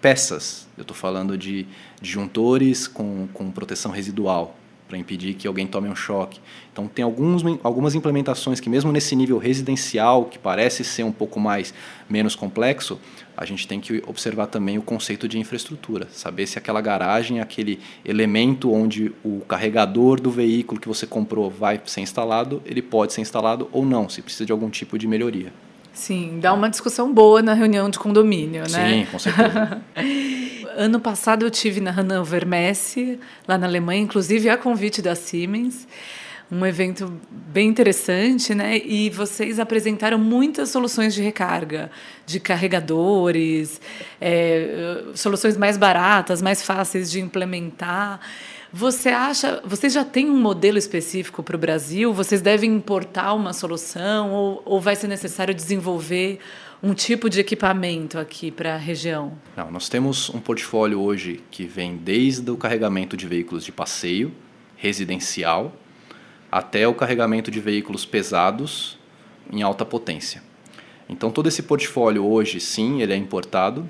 peças. 0.00 0.66
Eu 0.78 0.82
estou 0.82 0.96
falando 0.96 1.36
de 1.36 1.66
disjuntores 2.00 2.88
com, 2.88 3.28
com 3.34 3.50
proteção 3.50 3.92
residual 3.92 4.56
para 4.88 4.98
impedir 4.98 5.34
que 5.34 5.46
alguém 5.46 5.66
tome 5.66 5.88
um 5.88 5.96
choque. 5.96 6.40
Então 6.72 6.86
tem 6.86 7.04
alguns, 7.04 7.42
algumas 7.62 7.94
implementações 7.94 8.60
que 8.60 8.68
mesmo 8.68 8.92
nesse 8.92 9.16
nível 9.16 9.38
residencial, 9.38 10.26
que 10.26 10.38
parece 10.38 10.84
ser 10.84 11.02
um 11.02 11.12
pouco 11.12 11.40
mais 11.40 11.72
menos 12.08 12.34
complexo, 12.34 13.00
a 13.36 13.44
gente 13.44 13.66
tem 13.66 13.80
que 13.80 14.02
observar 14.06 14.46
também 14.46 14.78
o 14.78 14.82
conceito 14.82 15.26
de 15.26 15.38
infraestrutura, 15.38 16.06
saber 16.10 16.46
se 16.46 16.58
aquela 16.58 16.80
garagem, 16.80 17.40
aquele 17.40 17.80
elemento 18.04 18.72
onde 18.72 19.12
o 19.24 19.40
carregador 19.40 20.20
do 20.20 20.30
veículo 20.30 20.80
que 20.80 20.88
você 20.88 21.06
comprou 21.06 21.50
vai 21.50 21.80
ser 21.84 22.00
instalado, 22.00 22.62
ele 22.64 22.82
pode 22.82 23.12
ser 23.12 23.20
instalado 23.20 23.68
ou 23.72 23.84
não, 23.84 24.08
se 24.08 24.22
precisa 24.22 24.46
de 24.46 24.52
algum 24.52 24.70
tipo 24.70 24.98
de 24.98 25.08
melhoria. 25.08 25.52
Sim, 25.94 26.40
dá 26.40 26.52
uma 26.52 26.68
discussão 26.68 27.14
boa 27.14 27.40
na 27.40 27.54
reunião 27.54 27.88
de 27.88 27.98
condomínio, 27.98 28.64
né? 28.70 28.88
Sim, 28.88 29.06
com 29.10 29.18
certeza. 29.18 29.80
ano 30.76 31.00
passado 31.00 31.46
eu 31.46 31.50
tive 31.50 31.80
na 31.80 31.92
Hannover 31.92 32.46
Messe, 32.46 33.18
lá 33.46 33.56
na 33.56 33.66
Alemanha, 33.66 34.02
inclusive 34.02 34.50
a 34.50 34.56
convite 34.56 35.00
da 35.00 35.14
Siemens. 35.14 35.86
Um 36.52 36.66
evento 36.66 37.10
bem 37.30 37.68
interessante, 37.68 38.54
né? 38.54 38.76
E 38.78 39.08
vocês 39.08 39.58
apresentaram 39.58 40.18
muitas 40.18 40.68
soluções 40.68 41.14
de 41.14 41.22
recarga, 41.22 41.90
de 42.26 42.38
carregadores, 42.38 43.80
é, 44.20 45.04
soluções 45.14 45.56
mais 45.56 45.76
baratas, 45.78 46.42
mais 46.42 46.62
fáceis 46.62 47.10
de 47.10 47.18
implementar. 47.20 48.20
Você 48.76 49.10
acha, 49.10 49.62
vocês 49.64 49.92
já 49.92 50.04
têm 50.04 50.28
um 50.28 50.36
modelo 50.36 50.76
específico 50.76 51.44
para 51.44 51.54
o 51.54 51.58
Brasil? 51.58 52.12
Vocês 52.12 52.42
devem 52.42 52.74
importar 52.74 53.32
uma 53.32 53.52
solução 53.52 54.32
ou, 54.32 54.62
ou 54.64 54.80
vai 54.80 54.96
ser 54.96 55.06
necessário 55.06 55.54
desenvolver 55.54 56.40
um 56.82 56.92
tipo 56.92 57.30
de 57.30 57.38
equipamento 57.38 58.18
aqui 58.18 58.50
para 58.50 58.74
a 58.74 58.76
região? 58.76 59.38
Não, 59.56 59.70
nós 59.70 59.88
temos 59.88 60.28
um 60.28 60.40
portfólio 60.40 61.00
hoje 61.00 61.40
que 61.52 61.66
vem 61.66 61.96
desde 61.96 62.50
o 62.50 62.56
carregamento 62.56 63.16
de 63.16 63.28
veículos 63.28 63.64
de 63.64 63.70
passeio, 63.70 64.34
residencial, 64.74 65.72
até 66.50 66.88
o 66.88 66.94
carregamento 66.94 67.52
de 67.52 67.60
veículos 67.60 68.04
pesados 68.04 68.98
em 69.52 69.62
alta 69.62 69.84
potência. 69.84 70.42
Então 71.08 71.30
todo 71.30 71.46
esse 71.46 71.62
portfólio 71.62 72.26
hoje, 72.26 72.58
sim, 72.58 73.00
ele 73.02 73.12
é 73.12 73.16
importado. 73.16 73.88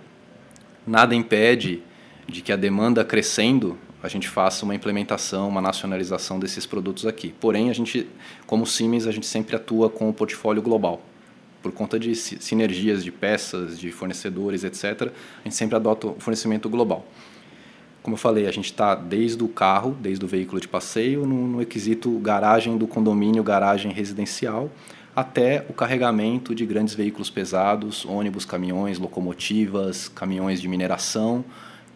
Nada 0.86 1.14
impede 1.14 1.82
de 2.28 2.42
que 2.42 2.52
a 2.52 2.56
demanda 2.56 3.02
crescendo 3.02 3.78
a 4.04 4.08
gente 4.08 4.28
faça 4.28 4.66
uma 4.66 4.74
implementação, 4.74 5.48
uma 5.48 5.62
nacionalização 5.62 6.38
desses 6.38 6.66
produtos 6.66 7.06
aqui. 7.06 7.34
Porém, 7.40 7.70
a 7.70 7.72
gente, 7.72 8.06
como 8.46 8.66
Siemens, 8.66 9.06
a 9.06 9.10
gente 9.10 9.24
sempre 9.24 9.56
atua 9.56 9.88
com 9.88 10.10
o 10.10 10.12
portfólio 10.12 10.60
global 10.60 11.00
por 11.62 11.72
conta 11.72 11.98
de 11.98 12.14
sinergias 12.14 13.02
de 13.02 13.10
peças, 13.10 13.78
de 13.78 13.90
fornecedores, 13.90 14.62
etc., 14.62 15.10
a 15.40 15.44
gente 15.44 15.54
sempre 15.54 15.74
adota 15.74 16.08
o 16.08 16.16
fornecimento 16.18 16.68
global. 16.68 17.06
Como 18.02 18.16
eu 18.16 18.18
falei, 18.18 18.46
a 18.46 18.52
gente 18.52 18.66
está 18.66 18.94
desde 18.94 19.42
o 19.42 19.48
carro, 19.48 19.96
desde 19.98 20.22
o 20.22 20.28
veículo 20.28 20.60
de 20.60 20.68
passeio, 20.68 21.24
no, 21.24 21.48
no 21.48 21.58
requisito 21.60 22.10
garagem 22.18 22.76
do 22.76 22.86
condomínio, 22.86 23.42
garagem 23.42 23.90
residencial, 23.90 24.70
até 25.16 25.64
o 25.66 25.72
carregamento 25.72 26.54
de 26.54 26.66
grandes 26.66 26.92
veículos 26.92 27.30
pesados, 27.30 28.04
ônibus, 28.04 28.44
caminhões, 28.44 28.98
locomotivas, 28.98 30.06
caminhões 30.08 30.60
de 30.60 30.68
mineração, 30.68 31.42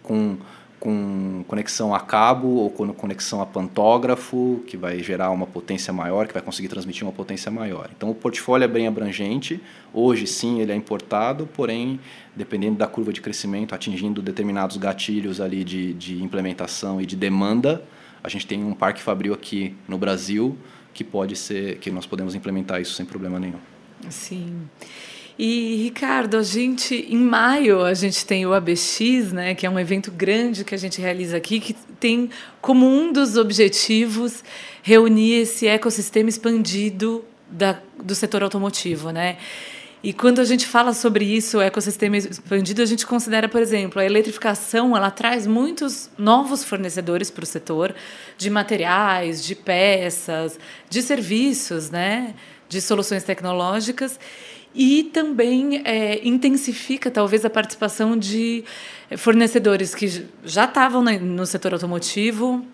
com 0.02 0.38
com 0.78 1.44
conexão 1.48 1.94
a 1.94 2.00
cabo 2.00 2.48
ou 2.48 2.70
com 2.70 2.92
conexão 2.92 3.40
a 3.40 3.46
pantógrafo, 3.46 4.62
que 4.66 4.76
vai 4.76 5.02
gerar 5.02 5.30
uma 5.30 5.46
potência 5.46 5.92
maior, 5.92 6.26
que 6.26 6.32
vai 6.32 6.42
conseguir 6.42 6.68
transmitir 6.68 7.04
uma 7.04 7.12
potência 7.12 7.50
maior. 7.50 7.90
Então 7.96 8.10
o 8.10 8.14
portfólio 8.14 8.64
é 8.64 8.68
bem 8.68 8.86
abrangente. 8.86 9.60
Hoje 9.92 10.26
sim 10.26 10.60
ele 10.60 10.72
é 10.72 10.74
importado, 10.74 11.46
porém, 11.46 11.98
dependendo 12.34 12.76
da 12.76 12.86
curva 12.86 13.12
de 13.12 13.20
crescimento, 13.20 13.74
atingindo 13.74 14.22
determinados 14.22 14.76
gatilhos 14.76 15.40
ali 15.40 15.64
de, 15.64 15.94
de 15.94 16.22
implementação 16.22 17.00
e 17.00 17.06
de 17.06 17.16
demanda, 17.16 17.82
a 18.22 18.28
gente 18.28 18.46
tem 18.46 18.64
um 18.64 18.74
parque 18.74 19.00
fabril 19.00 19.34
aqui 19.34 19.74
no 19.86 19.98
Brasil 19.98 20.56
que 20.94 21.04
pode 21.04 21.36
ser 21.36 21.78
que 21.78 21.90
nós 21.90 22.06
podemos 22.06 22.34
implementar 22.34 22.80
isso 22.80 22.94
sem 22.94 23.06
problema 23.06 23.38
nenhum. 23.38 23.58
Sim. 24.10 24.68
E, 25.38 25.76
Ricardo, 25.84 26.36
a 26.36 26.42
gente, 26.42 27.06
em 27.08 27.16
maio, 27.16 27.82
a 27.82 27.94
gente 27.94 28.26
tem 28.26 28.44
o 28.44 28.52
ABX, 28.52 29.32
né, 29.32 29.54
que 29.54 29.64
é 29.64 29.70
um 29.70 29.78
evento 29.78 30.10
grande 30.10 30.64
que 30.64 30.74
a 30.74 30.78
gente 30.78 31.00
realiza 31.00 31.36
aqui, 31.36 31.60
que 31.60 31.74
tem 32.00 32.28
como 32.60 32.84
um 32.84 33.12
dos 33.12 33.36
objetivos 33.36 34.42
reunir 34.82 35.34
esse 35.34 35.68
ecossistema 35.68 36.28
expandido 36.28 37.24
da, 37.48 37.80
do 38.02 38.16
setor 38.16 38.42
automotivo, 38.42 39.10
né? 39.10 39.36
E 40.02 40.12
quando 40.12 40.40
a 40.40 40.44
gente 40.44 40.66
fala 40.66 40.92
sobre 40.92 41.24
isso, 41.24 41.58
o 41.58 41.60
ecossistema 41.60 42.16
expandido, 42.16 42.82
a 42.82 42.86
gente 42.86 43.06
considera, 43.06 43.48
por 43.48 43.60
exemplo, 43.60 44.00
a 44.00 44.04
eletrificação, 44.04 44.96
ela 44.96 45.10
traz 45.10 45.46
muitos 45.46 46.10
novos 46.18 46.64
fornecedores 46.64 47.30
para 47.30 47.42
o 47.44 47.46
setor 47.46 47.94
de 48.36 48.48
materiais, 48.48 49.44
de 49.44 49.54
peças, 49.54 50.58
de 50.88 51.02
serviços, 51.02 51.90
né, 51.90 52.34
de 52.68 52.80
soluções 52.80 53.24
tecnológicas 53.24 54.18
e 54.74 55.04
também 55.04 55.82
é, 55.84 56.26
intensifica 56.26 57.10
talvez 57.10 57.44
a 57.44 57.50
participação 57.50 58.16
de 58.16 58.64
fornecedores 59.16 59.94
que 59.94 60.26
já 60.44 60.64
estavam 60.64 61.02
no 61.02 61.46
setor 61.46 61.72
automotivo 61.72 62.64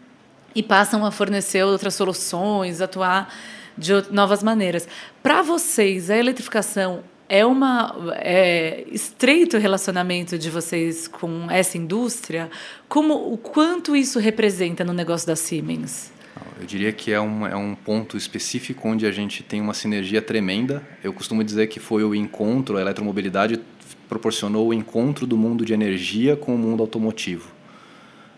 e 0.55 0.63
passam 0.63 1.05
a 1.05 1.11
fornecer 1.11 1.63
outras 1.65 1.95
soluções, 1.95 2.81
atuar 2.81 3.33
de 3.77 3.93
novas 4.11 4.43
maneiras. 4.43 4.87
Para 5.23 5.43
vocês, 5.43 6.11
a 6.11 6.17
eletrificação 6.17 7.03
é 7.29 7.45
uma 7.45 7.95
é, 8.17 8.85
estreito 8.89 9.59
relacionamento 9.59 10.39
de 10.39 10.51
vocês 10.51 11.09
com 11.09 11.51
essa 11.51 11.79
indústria? 11.79 12.51
Como 12.89 13.33
o 13.33 13.39
quanto 13.39 13.97
isso 13.97 14.19
representa 14.19 14.85
no 14.85 14.93
negócio 14.93 15.27
da 15.27 15.35
Siemens? 15.35 16.14
Eu 16.61 16.67
diria 16.67 16.93
que 16.93 17.13
é 17.13 17.21
um, 17.21 17.47
é 17.47 17.57
um 17.57 17.75
ponto 17.75 18.17
específico 18.17 18.89
onde 18.89 19.07
a 19.07 19.11
gente 19.11 19.43
tem 19.43 19.61
uma 19.61 19.75
sinergia 19.75 20.23
tremenda. 20.23 20.87
Eu 21.03 21.13
costumo 21.13 21.43
dizer 21.43 21.67
que 21.67 21.81
foi 21.81 22.05
o 22.05 22.15
encontro, 22.15 22.77
a 22.77 22.81
eletromobilidade 22.81 23.61
proporcionou 24.09 24.69
o 24.69 24.75
encontro 24.75 25.27
do 25.27 25.37
mundo 25.37 25.65
de 25.65 25.73
energia 25.73 26.37
com 26.37 26.55
o 26.55 26.59
mundo 26.59 26.83
automotivo. 26.83 27.53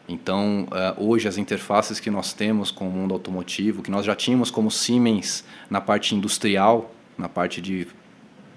Então, 0.08 0.68
uh, 0.70 1.04
hoje, 1.04 1.28
as 1.28 1.36
interfaces 1.36 1.98
que 1.98 2.10
nós 2.10 2.32
temos 2.32 2.70
com 2.70 2.88
o 2.88 2.90
mundo 2.90 3.12
automotivo, 3.12 3.82
que 3.82 3.90
nós 3.90 4.06
já 4.06 4.14
tínhamos 4.14 4.50
como 4.50 4.70
Siemens 4.70 5.44
na 5.68 5.80
parte 5.80 6.14
industrial, 6.14 6.94
na 7.18 7.28
parte 7.28 7.60
de 7.60 7.88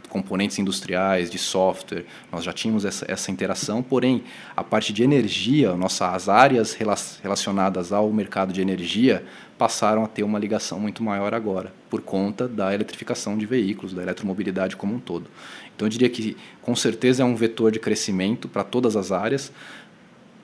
componentes 0.09 0.57
industriais, 0.57 1.29
de 1.29 1.37
software, 1.37 2.05
nós 2.31 2.43
já 2.43 2.51
tínhamos 2.51 2.83
essa, 2.83 3.05
essa 3.07 3.31
interação, 3.31 3.81
porém, 3.81 4.23
a 4.55 4.63
parte 4.63 4.91
de 4.91 5.03
energia, 5.03 5.75
nossas 5.75 6.27
áreas 6.27 6.77
relacionadas 7.21 7.93
ao 7.93 8.11
mercado 8.11 8.51
de 8.51 8.61
energia 8.61 9.23
passaram 9.59 10.05
a 10.05 10.07
ter 10.07 10.23
uma 10.23 10.39
ligação 10.39 10.79
muito 10.79 11.03
maior 11.03 11.33
agora, 11.33 11.73
por 11.89 12.01
conta 12.01 12.47
da 12.47 12.73
eletrificação 12.73 13.37
de 13.37 13.45
veículos, 13.45 13.93
da 13.93 14.01
eletromobilidade 14.01 14.77
como 14.77 14.95
um 14.95 14.99
todo. 14.99 15.27
Então, 15.75 15.85
eu 15.85 15.89
diria 15.89 16.09
que, 16.09 16.37
com 16.61 16.73
certeza, 16.77 17.23
é 17.23 17.25
um 17.25 17.35
vetor 17.35 17.69
de 17.69 17.77
crescimento 17.77 18.47
para 18.47 18.63
todas 18.63 18.95
as 18.95 19.11
áreas, 19.11 19.51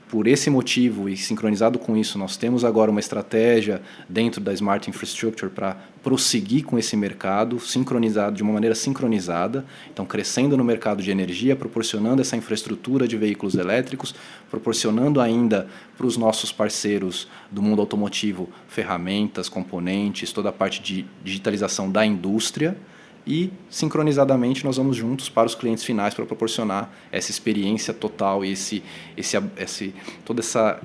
por 0.09 0.27
esse 0.27 0.50
motivo 0.50 1.09
e 1.09 1.17
sincronizado 1.17 1.79
com 1.79 1.97
isso, 1.97 2.17
nós 2.17 2.38
temos 2.38 2.63
agora 2.63 2.91
uma 2.91 3.00
estratégia 3.00 3.81
dentro 4.07 4.39
da 4.39 4.53
Smart 4.53 4.88
Infrastructure 4.89 5.51
para 5.51 5.75
prosseguir 6.03 6.63
com 6.63 6.77
esse 6.77 6.95
mercado, 6.95 7.59
sincronizado 7.59 8.35
de 8.35 8.43
uma 8.43 8.53
maneira 8.53 8.75
sincronizada, 8.75 9.65
então 9.91 10.05
crescendo 10.05 10.55
no 10.55 10.63
mercado 10.63 11.01
de 11.01 11.09
energia, 11.09 11.55
proporcionando 11.55 12.21
essa 12.21 12.38
infraestrutura 12.38 13.07
de 13.07 13.17
veículos 13.17 13.55
elétricos, 13.55 14.13
proporcionando 14.50 15.19
ainda 15.19 15.67
para 15.97 16.05
os 16.05 16.17
nossos 16.17 16.51
parceiros 16.51 17.27
do 17.51 17.62
mundo 17.62 17.81
automotivo 17.81 18.50
ferramentas, 18.67 19.50
componentes, 19.50 20.31
toda 20.31 20.50
a 20.50 20.53
parte 20.53 20.81
de 20.81 21.05
digitalização 21.24 21.91
da 21.91 22.05
indústria 22.05 22.77
e 23.25 23.51
sincronizadamente 23.70 24.63
nós 24.63 24.77
vamos 24.77 24.96
juntos 24.96 25.29
para 25.29 25.48
os 25.48 25.55
clientes 25.55 25.84
finais 25.84 26.13
para 26.13 26.25
proporcionar 26.25 26.91
essa 27.12 27.32
experiência 27.32 27.94
total 27.94 28.46
e 28.46 28.51
esse, 28.51 28.84
esse, 29.17 29.41
esse, 29.58 29.94
toda 30.24 30.41
essa 30.41 30.79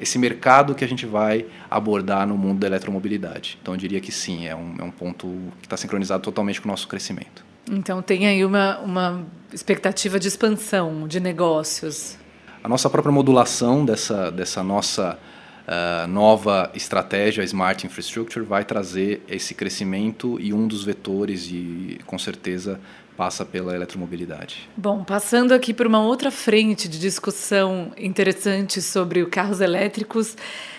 esse 0.00 0.18
mercado 0.18 0.74
que 0.74 0.84
a 0.84 0.88
gente 0.88 1.06
vai 1.06 1.46
abordar 1.70 2.26
no 2.26 2.36
mundo 2.36 2.58
da 2.58 2.66
eletromobilidade. 2.66 3.58
Então, 3.62 3.74
eu 3.74 3.78
diria 3.78 4.00
que 4.00 4.10
sim, 4.10 4.46
é 4.46 4.54
um, 4.54 4.74
é 4.78 4.82
um 4.82 4.90
ponto 4.90 5.28
que 5.60 5.66
está 5.66 5.76
sincronizado 5.76 6.22
totalmente 6.22 6.60
com 6.60 6.68
o 6.68 6.70
nosso 6.70 6.88
crescimento. 6.88 7.44
Então, 7.70 8.02
tem 8.02 8.26
aí 8.26 8.44
uma, 8.44 8.80
uma 8.80 9.24
expectativa 9.52 10.18
de 10.18 10.26
expansão 10.26 11.06
de 11.06 11.20
negócios. 11.20 12.18
A 12.62 12.68
nossa 12.68 12.90
própria 12.90 13.12
modulação 13.12 13.84
dessa, 13.84 14.30
dessa 14.30 14.62
nossa 14.64 15.18
uh, 15.66 16.06
nova 16.06 16.70
estratégia 16.74 17.42
Smart 17.44 17.86
Infrastructure 17.86 18.44
vai 18.44 18.64
trazer 18.64 19.22
esse 19.28 19.54
crescimento 19.54 20.38
e 20.40 20.52
um 20.52 20.66
dos 20.66 20.84
vetores, 20.84 21.48
e 21.50 21.98
com 22.06 22.18
certeza, 22.18 22.80
passa 23.16 23.44
pela 23.44 23.74
eletromobilidade. 23.74 24.68
Bom, 24.76 25.04
passando 25.04 25.52
aqui 25.52 25.74
por 25.74 25.86
uma 25.86 26.02
outra 26.02 26.30
frente 26.30 26.88
de 26.88 26.98
discussão 26.98 27.92
interessante 27.96 28.80
sobre 28.80 29.24
carros 29.26 29.60
elétricos, 29.60 30.36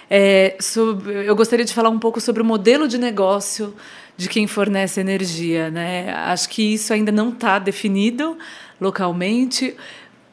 é, 0.09 0.55
sobre, 0.59 1.27
eu 1.27 1.35
gostaria 1.35 1.65
de 1.65 1.73
falar 1.73 1.89
um 1.89 1.99
pouco 1.99 2.19
sobre 2.19 2.41
o 2.41 2.45
modelo 2.45 2.87
de 2.87 2.97
negócio 2.97 3.73
de 4.17 4.29
quem 4.29 4.47
fornece 4.47 4.99
energia. 4.99 5.69
Né? 5.69 6.11
Acho 6.13 6.49
que 6.49 6.73
isso 6.73 6.93
ainda 6.93 7.11
não 7.11 7.29
está 7.29 7.59
definido 7.59 8.37
localmente. 8.79 9.75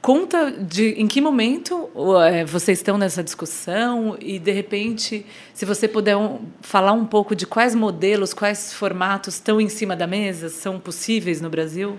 Conta 0.01 0.51
de 0.51 0.93
em 0.93 1.07
que 1.07 1.21
momento 1.21 1.91
é, 2.25 2.43
vocês 2.45 2.79
estão 2.79 2.97
nessa 2.97 3.23
discussão 3.23 4.17
e, 4.19 4.39
de 4.39 4.51
repente, 4.51 5.27
se 5.53 5.67
você 5.67 5.87
puder 5.87 6.17
um, 6.17 6.41
falar 6.63 6.93
um 6.93 7.05
pouco 7.05 7.37
de 7.37 7.47
quais 7.47 7.75
modelos, 7.75 8.33
quais 8.33 8.73
formatos 8.73 9.35
estão 9.35 9.61
em 9.61 9.69
cima 9.69 9.95
da 9.95 10.07
mesa, 10.07 10.49
são 10.49 10.81
possíveis 10.81 11.43
no 11.43 11.51
Brasil? 11.51 11.99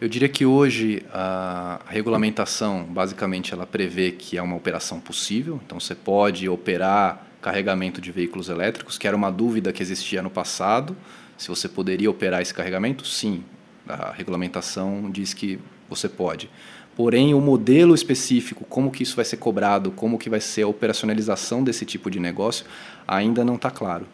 Eu 0.00 0.08
diria 0.08 0.28
que 0.28 0.46
hoje 0.46 1.02
a 1.12 1.80
regulamentação, 1.88 2.84
basicamente, 2.84 3.52
ela 3.52 3.66
prevê 3.66 4.12
que 4.12 4.38
é 4.38 4.42
uma 4.42 4.54
operação 4.54 5.00
possível. 5.00 5.60
Então, 5.66 5.80
você 5.80 5.96
pode 5.96 6.48
operar 6.48 7.26
carregamento 7.40 8.00
de 8.00 8.12
veículos 8.12 8.48
elétricos, 8.48 8.96
que 8.96 9.08
era 9.08 9.16
uma 9.16 9.32
dúvida 9.32 9.72
que 9.72 9.82
existia 9.82 10.22
no 10.22 10.30
passado. 10.30 10.96
Se 11.36 11.48
você 11.48 11.68
poderia 11.68 12.08
operar 12.08 12.40
esse 12.40 12.54
carregamento, 12.54 13.04
sim. 13.04 13.42
A 13.88 14.12
regulamentação 14.12 15.10
diz 15.10 15.34
que 15.34 15.58
você 15.88 16.08
pode. 16.08 16.48
Porém, 16.94 17.32
o 17.32 17.40
modelo 17.40 17.94
específico, 17.94 18.64
como 18.68 18.90
que 18.90 19.02
isso 19.02 19.16
vai 19.16 19.24
ser 19.24 19.38
cobrado, 19.38 19.90
como 19.90 20.18
que 20.18 20.28
vai 20.28 20.40
ser 20.40 20.62
a 20.62 20.68
operacionalização 20.68 21.64
desse 21.64 21.86
tipo 21.86 22.10
de 22.10 22.20
negócio, 22.20 22.66
ainda 23.08 23.44
não 23.44 23.54
está 23.54 23.70
claro. 23.70 24.06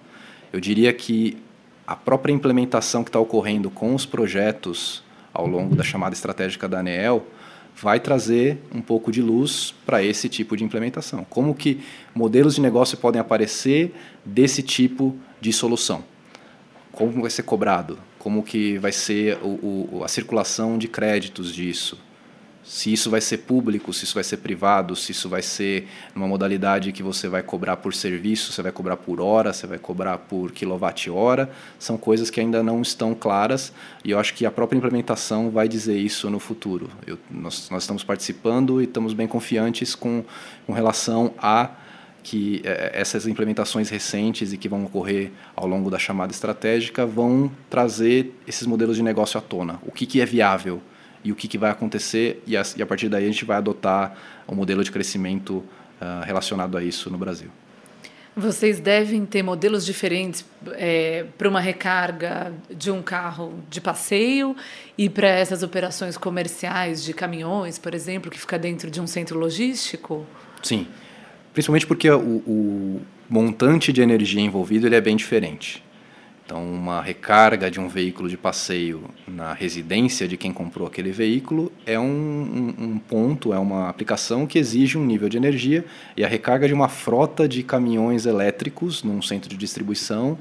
Eu 0.53 0.61
diria 0.61 0.93
que 0.93 1.37
a 1.87 1.97
própria 1.97 2.33
implementação 2.33 3.03
que 3.03 3.09
está 3.09 3.19
ocorrendo 3.19 3.69
com 3.71 3.95
os 3.95 4.07
projetos 4.07 5.03
ao 5.33 5.47
longo 5.47 5.75
da 5.75 5.83
chamada 5.83 6.15
estratégica 6.15 6.69
da 6.69 6.81
ANEEL 6.81 7.27
vai 7.81 8.01
trazer 8.01 8.59
um 8.75 8.81
pouco 8.81 9.11
de 9.11 9.23
luz 9.23 9.75
para 9.87 10.03
esse 10.03 10.29
tipo 10.29 10.57
de 10.57 10.65
implementação. 10.65 11.25
Como 11.29 11.55
que 11.55 11.81
modelos 12.15 12.57
de 12.57 12.61
negócio 12.61 12.99
podem 12.99 13.21
aparecer 13.21 13.95
desse 14.25 14.63
tipo 14.63 15.17
de 15.41 15.53
solução? 15.53 16.05
Como 16.93 17.23
vai 17.23 17.31
ser 17.31 17.43
cobrado? 17.43 17.99
Como 18.19 18.43
que 18.43 18.79
vai 18.79 18.91
ser 18.93 19.39
o, 19.43 19.97
o, 19.99 20.03
a 20.05 20.09
circulação 20.09 20.77
de 20.77 20.89
créditos 20.89 21.55
disso? 21.55 21.99
Se 22.69 22.93
isso 22.93 23.11
vai 23.11 23.23
ser 23.23 23.39
público, 23.39 23.95
se 23.95 24.05
isso 24.05 24.13
vai 24.13 24.23
ser 24.23 24.37
privado, 24.37 24.95
se 24.95 25.11
isso 25.11 25.27
vai 25.27 25.41
ser 25.41 25.89
numa 26.15 26.29
modalidade 26.29 26.93
que 26.93 27.03
você 27.03 27.27
vai 27.27 27.43
cobrar 27.43 27.79
por 27.79 27.95
serviço, 27.95 28.53
você 28.53 28.61
vai 28.61 28.71
cobrar 28.71 28.99
por 28.99 29.23
hora, 29.23 29.55
você 29.55 29.67
vai 29.67 29.79
cobrar 29.79 30.19
por 30.19 30.53
quilowatt-hora, 30.53 31.51
são 31.79 31.97
coisas 31.97 32.29
que 32.29 32.39
ainda 32.39 32.63
não 32.63 32.83
estão 32.83 33.15
claras 33.15 33.73
e 34.05 34.11
eu 34.11 34.19
acho 34.19 34.35
que 34.35 34.45
a 34.45 34.51
própria 34.51 34.77
implementação 34.77 35.49
vai 35.49 35.67
dizer 35.67 35.97
isso 35.97 36.29
no 36.29 36.39
futuro. 36.39 36.91
Eu, 37.07 37.19
nós, 37.31 37.71
nós 37.71 37.85
estamos 37.85 38.05
participando 38.05 38.83
e 38.83 38.85
estamos 38.85 39.15
bem 39.15 39.27
confiantes 39.27 39.95
com, 39.95 40.23
com 40.67 40.75
relação 40.75 41.33
a 41.39 41.71
que 42.23 42.61
é, 42.65 42.91
essas 42.93 43.27
implementações 43.27 43.89
recentes 43.89 44.53
e 44.53 44.59
que 44.59 44.69
vão 44.69 44.85
ocorrer 44.85 45.31
ao 45.57 45.67
longo 45.67 45.91
da 45.91 45.99
chamada 45.99 46.33
estratégica 46.33 47.07
vão 47.07 47.51
trazer 47.71 48.35
esses 48.47 48.67
modelos 48.67 48.97
de 48.97 49.03
negócio 49.03 49.39
à 49.39 49.41
tona. 49.41 49.81
O 49.87 49.91
que, 49.91 50.05
que 50.05 50.21
é 50.21 50.27
viável? 50.27 50.83
E 51.29 51.33
o 51.33 51.35
que, 51.35 51.47
que 51.47 51.59
vai 51.59 51.71
acontecer, 51.71 52.43
e 52.47 52.57
a, 52.57 52.63
e 52.75 52.83
a, 52.83 52.87
partir 52.87 53.11
daí 53.11 53.25
a 53.25 53.27
gente 53.27 53.45
vai 53.45 53.59
adotar 53.59 54.17
o 54.47 54.53
um 54.53 54.57
modelo 54.57 54.83
de 54.83 54.91
crescimento 54.91 55.57
uh, 55.57 56.25
relacionado 56.25 56.79
a 56.79 56.83
isso 56.83 57.11
no 57.11 57.19
Brasil. 57.19 57.51
Vocês 58.35 58.81
devem 58.81 59.27
ter 59.27 59.43
modelos 59.43 59.85
diferentes 59.85 60.43
é, 60.73 61.27
para 61.37 61.47
uma 61.47 61.61
recarga 61.61 62.51
de 62.71 62.91
um 62.91 63.03
carro 63.03 63.63
de 63.69 63.79
passeio 63.79 64.57
e 64.97 65.11
para 65.11 65.29
essas 65.29 65.63
operações 65.63 66.17
comerciais 66.17 67.05
de 67.05 67.13
caminhões, 67.13 67.79
por 67.79 67.95
exemplo, 67.95 68.31
que 68.31 68.39
fica 68.39 68.59
dentro 68.59 68.91
de 68.91 68.99
um 68.99 69.07
centro 69.07 69.39
logístico? 69.39 70.25
Sim, 70.63 70.87
principalmente 71.53 71.87
porque 71.87 72.11
o, 72.11 72.43
o 72.47 73.03
montante 73.29 73.93
de 73.93 74.01
energia 74.01 74.41
envolvido 74.41 74.87
ele 74.87 74.97
é 74.97 75.01
bem 75.01 75.17
diferente. 75.17 75.85
Então, 76.49 76.65
uma 76.65 77.03
recarga 77.03 77.71
de 77.71 77.79
um 77.79 77.89
veículo 77.89 78.27
de 78.27 78.39
passeio 78.39 79.03
na 79.27 79.53
residência 79.53 80.27
de 80.27 80.39
quem 80.39 80.51
comprou 80.51 80.89
aquele 80.89 81.13
veículo 81.13 81.71
é 81.85 82.01
um, 82.01 82.75
um, 82.79 82.99
ponto, 82.99 83.53
é 83.53 83.59
uma 83.59 83.91
aplicação 83.91 84.47
que 84.47 84.59
exige 84.59 84.97
um 84.97 85.05
nível 85.05 85.29
de 85.29 85.37
energia, 85.37 85.85
e 86.17 86.25
a 86.25 86.27
recarga 86.27 86.67
de 86.67 86.73
uma 86.73 86.89
frota 86.89 87.47
de 87.47 87.63
caminhões 87.63 88.25
elétricos 88.25 89.03
num 89.03 89.21
centro 89.21 89.47
de 89.47 89.59
distribuição 89.59 90.39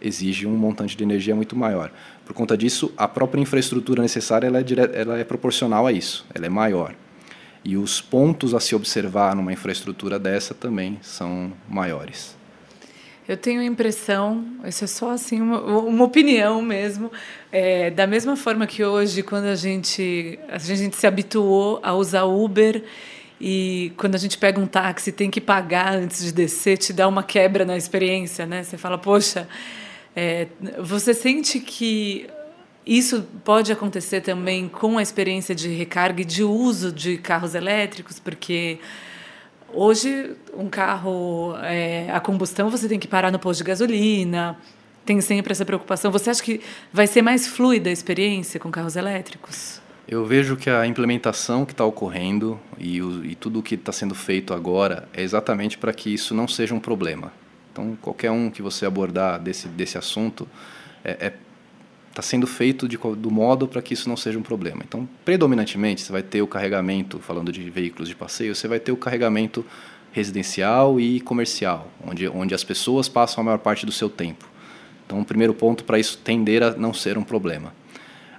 exige 0.00 0.46
um 0.46 0.56
montante 0.56 0.96
de 0.96 1.02
energia 1.02 1.34
muito 1.34 1.56
maior. 1.56 1.90
Por 2.24 2.34
conta 2.34 2.56
disso, 2.56 2.92
a 2.96 3.08
própria 3.08 3.40
infraestrutura 3.40 4.00
necessária 4.00 4.46
ela 4.46 4.60
é, 4.60 4.62
dire... 4.62 4.88
ela 4.94 5.18
é 5.18 5.24
proporcional 5.24 5.88
a 5.88 5.92
isso, 5.92 6.24
ela 6.32 6.46
é 6.46 6.48
maior. 6.48 6.94
E 7.64 7.76
os 7.76 8.00
pontos 8.00 8.54
a 8.54 8.60
se 8.60 8.76
observar 8.76 9.34
numa 9.34 9.52
infraestrutura 9.52 10.20
dessa 10.20 10.54
também 10.54 11.00
são 11.02 11.52
maiores. 11.68 12.37
Eu 13.28 13.36
tenho 13.36 13.60
a 13.60 13.64
impressão, 13.64 14.42
isso 14.64 14.84
é 14.84 14.86
só 14.86 15.10
assim 15.10 15.38
uma, 15.38 15.60
uma 15.60 16.04
opinião 16.06 16.62
mesmo, 16.62 17.12
é, 17.52 17.90
da 17.90 18.06
mesma 18.06 18.36
forma 18.36 18.66
que 18.66 18.82
hoje, 18.82 19.22
quando 19.22 19.44
a 19.44 19.54
gente, 19.54 20.38
a 20.48 20.56
gente 20.56 20.96
se 20.96 21.06
habituou 21.06 21.78
a 21.82 21.92
usar 21.92 22.24
Uber 22.24 22.82
e 23.38 23.92
quando 23.98 24.14
a 24.14 24.18
gente 24.18 24.38
pega 24.38 24.58
um 24.58 24.66
táxi 24.66 25.12
tem 25.12 25.30
que 25.30 25.42
pagar 25.42 25.94
antes 25.94 26.24
de 26.24 26.32
descer, 26.32 26.78
te 26.78 26.90
dá 26.90 27.06
uma 27.06 27.22
quebra 27.22 27.66
na 27.66 27.76
experiência, 27.76 28.46
né? 28.46 28.62
Você 28.62 28.78
fala, 28.78 28.96
poxa, 28.96 29.46
é, 30.16 30.46
você 30.80 31.12
sente 31.12 31.60
que 31.60 32.30
isso 32.86 33.28
pode 33.44 33.70
acontecer 33.70 34.22
também 34.22 34.70
com 34.70 34.96
a 34.96 35.02
experiência 35.02 35.54
de 35.54 35.68
recarga 35.68 36.22
e 36.22 36.24
de 36.24 36.42
uso 36.42 36.90
de 36.90 37.18
carros 37.18 37.54
elétricos, 37.54 38.18
porque 38.18 38.78
Hoje, 39.72 40.34
um 40.56 40.68
carro 40.68 41.54
é, 41.62 42.10
a 42.10 42.20
combustão, 42.20 42.70
você 42.70 42.88
tem 42.88 42.98
que 42.98 43.06
parar 43.06 43.30
no 43.30 43.38
posto 43.38 43.58
de 43.58 43.64
gasolina, 43.64 44.56
tem 45.04 45.20
sempre 45.20 45.52
essa 45.52 45.64
preocupação. 45.64 46.10
Você 46.10 46.30
acha 46.30 46.42
que 46.42 46.60
vai 46.92 47.06
ser 47.06 47.22
mais 47.22 47.46
fluida 47.46 47.90
a 47.90 47.92
experiência 47.92 48.58
com 48.58 48.70
carros 48.70 48.96
elétricos? 48.96 49.80
Eu 50.06 50.24
vejo 50.24 50.56
que 50.56 50.70
a 50.70 50.86
implementação 50.86 51.66
que 51.66 51.72
está 51.72 51.84
ocorrendo 51.84 52.58
e, 52.78 53.02
o, 53.02 53.24
e 53.24 53.34
tudo 53.34 53.58
o 53.58 53.62
que 53.62 53.74
está 53.74 53.92
sendo 53.92 54.14
feito 54.14 54.54
agora 54.54 55.06
é 55.12 55.22
exatamente 55.22 55.76
para 55.76 55.92
que 55.92 56.12
isso 56.12 56.34
não 56.34 56.48
seja 56.48 56.74
um 56.74 56.80
problema. 56.80 57.30
Então, 57.70 57.96
qualquer 58.00 58.30
um 58.30 58.50
que 58.50 58.62
você 58.62 58.86
abordar 58.86 59.38
desse, 59.38 59.68
desse 59.68 59.98
assunto 59.98 60.48
é, 61.04 61.26
é 61.26 61.32
está 62.10 62.22
sendo 62.22 62.46
feito 62.46 62.88
de, 62.88 62.96
do 62.96 63.30
modo 63.30 63.68
para 63.68 63.80
que 63.80 63.94
isso 63.94 64.08
não 64.08 64.16
seja 64.16 64.38
um 64.38 64.42
problema. 64.42 64.82
Então, 64.86 65.08
predominantemente, 65.24 66.02
você 66.02 66.12
vai 66.12 66.22
ter 66.22 66.42
o 66.42 66.46
carregamento, 66.46 67.18
falando 67.18 67.52
de 67.52 67.68
veículos 67.70 68.08
de 68.08 68.14
passeio, 68.14 68.54
você 68.54 68.66
vai 68.66 68.80
ter 68.80 68.92
o 68.92 68.96
carregamento 68.96 69.64
residencial 70.12 70.98
e 70.98 71.20
comercial, 71.20 71.90
onde, 72.04 72.28
onde 72.28 72.54
as 72.54 72.64
pessoas 72.64 73.08
passam 73.08 73.42
a 73.42 73.44
maior 73.44 73.58
parte 73.58 73.86
do 73.86 73.92
seu 73.92 74.08
tempo. 74.08 74.48
Então, 75.06 75.20
o 75.20 75.24
primeiro 75.24 75.54
ponto 75.54 75.84
para 75.84 75.98
isso 75.98 76.18
tender 76.18 76.62
a 76.62 76.72
não 76.72 76.92
ser 76.92 77.16
um 77.16 77.22
problema. 77.22 77.72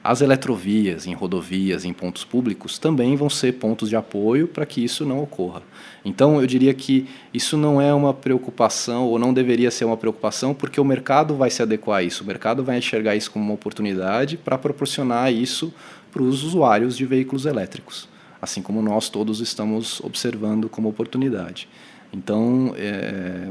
As 0.01 0.21
eletrovias 0.21 1.05
em 1.05 1.13
rodovias, 1.13 1.83
em 1.83 1.91
pontos 1.91 2.23
públicos, 2.23 2.79
também 2.79 3.15
vão 3.17 3.29
ser 3.29 3.53
pontos 3.53 3.89
de 3.89 3.95
apoio 3.95 4.47
para 4.47 4.65
que 4.65 4.83
isso 4.83 5.05
não 5.05 5.21
ocorra. 5.21 5.61
Então, 6.05 6.39
eu 6.39 6.47
diria 6.47 6.73
que 6.73 7.07
isso 7.33 7.57
não 7.57 7.81
é 7.81 7.93
uma 7.93 8.13
preocupação, 8.13 9.05
ou 9.05 9.19
não 9.19 9.33
deveria 9.33 9.69
ser 9.69 9.83
uma 9.83 9.97
preocupação, 9.97 10.53
porque 10.53 10.79
o 10.79 10.85
mercado 10.85 11.35
vai 11.35 11.49
se 11.49 11.61
adequar 11.61 11.99
a 11.99 12.03
isso. 12.03 12.23
O 12.23 12.27
mercado 12.27 12.63
vai 12.63 12.77
enxergar 12.77 13.15
isso 13.15 13.29
como 13.29 13.43
uma 13.43 13.53
oportunidade 13.53 14.37
para 14.37 14.57
proporcionar 14.57 15.33
isso 15.33 15.73
para 16.11 16.23
os 16.23 16.43
usuários 16.43 16.95
de 16.95 17.05
veículos 17.05 17.45
elétricos. 17.45 18.07
assim 18.41 18.61
como 18.61 18.81
nós 18.81 19.09
todos 19.09 19.41
estamos 19.41 19.99
observando 19.99 20.69
como 20.69 20.87
oportunidade. 20.87 21.67
Então, 22.13 22.73
é, 22.77 23.49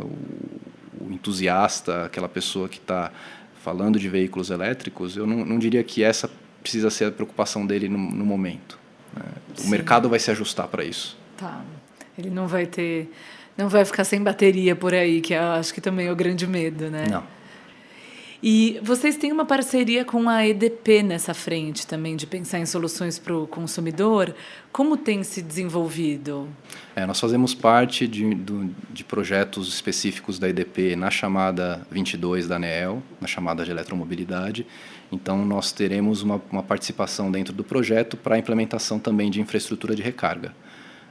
o, 1.01 1.13
entusiasta, 1.13 2.05
aquela 2.07 2.29
pessoa 2.29 2.69
que 2.69 2.79
está 2.79 3.13
falando 3.63 3.99
de 3.99 4.09
veículos 4.09 4.51
elétricos, 4.51 5.17
eu 5.17 5.27
não, 5.27 5.45
não, 5.45 5.59
diria 5.59 5.83
que 5.83 6.03
essa 6.03 6.31
precisa 6.63 6.91
ser 6.91 7.07
a 7.07 7.11
preocupação 7.11 7.67
dele 7.67 7.89
no, 7.89 7.99
no 7.99 8.25
momento. 8.25 8.79
Né? 9.15 9.23
O 9.65 9.69
mercado 9.69 10.09
vai 10.09 10.19
se 10.19 10.31
ajustar 10.31 10.69
para 10.69 10.85
isso. 10.85 11.17
Tá. 11.37 11.63
Ele 12.17 12.31
não 12.31 12.47
vai 12.47 12.67
ter, 12.67 13.11
não 13.57 13.69
vai 13.69 13.85
ficar 13.85 14.05
sem 14.05 14.23
bateria 14.23 14.75
por 14.75 14.93
aí, 14.93 15.21
que 15.21 15.35
eu 15.35 15.43
acho 15.53 15.73
que 15.73 15.81
também 15.81 16.07
é 16.07 16.13
o 16.13 16.17
grande 16.17 16.47
medo, 16.47 16.91
né? 16.91 17.07
Não. 17.11 17.38
E 18.41 18.79
vocês 18.85 19.17
têm 19.17 19.33
uma 19.33 19.45
parceria 19.45 20.05
com 20.05 20.29
a 20.29 20.47
EDP 20.47 21.03
nessa 21.03 21.35
frente 21.35 21.85
também, 21.85 22.15
de 22.15 22.25
pensar 22.25 22.61
em 22.61 22.67
soluções 22.67 23.19
para 23.19 23.37
o 23.37 23.49
consumidor. 23.49 24.33
Como 24.71 24.97
tem 24.97 25.25
se 25.25 25.43
desenvolvido? 25.43 26.49
É, 26.95 27.05
nós 27.05 27.19
fazemos 27.19 27.53
parte 27.53 28.07
de, 28.07 28.37
de 28.93 29.03
projetos 29.03 29.67
específicos 29.67 30.39
da 30.39 30.49
EDP 30.49 30.95
na 30.95 31.11
chamada 31.11 31.85
22 31.91 32.47
da 32.47 32.57
ANEEL, 32.57 33.03
na 33.21 33.27
chamada 33.27 33.65
de 33.65 33.73
eletromobilidade. 33.73 34.65
Então, 35.11 35.45
nós 35.45 35.73
teremos 35.73 36.23
uma, 36.23 36.41
uma 36.53 36.63
participação 36.63 37.33
dentro 37.33 37.53
do 37.53 37.65
projeto 37.65 38.17
para 38.17 38.37
a 38.37 38.39
implementação 38.39 39.01
também 39.01 39.33
de 39.33 39.41
infraestrutura 39.41 39.97
de 39.97 40.03
recarga. 40.03 40.55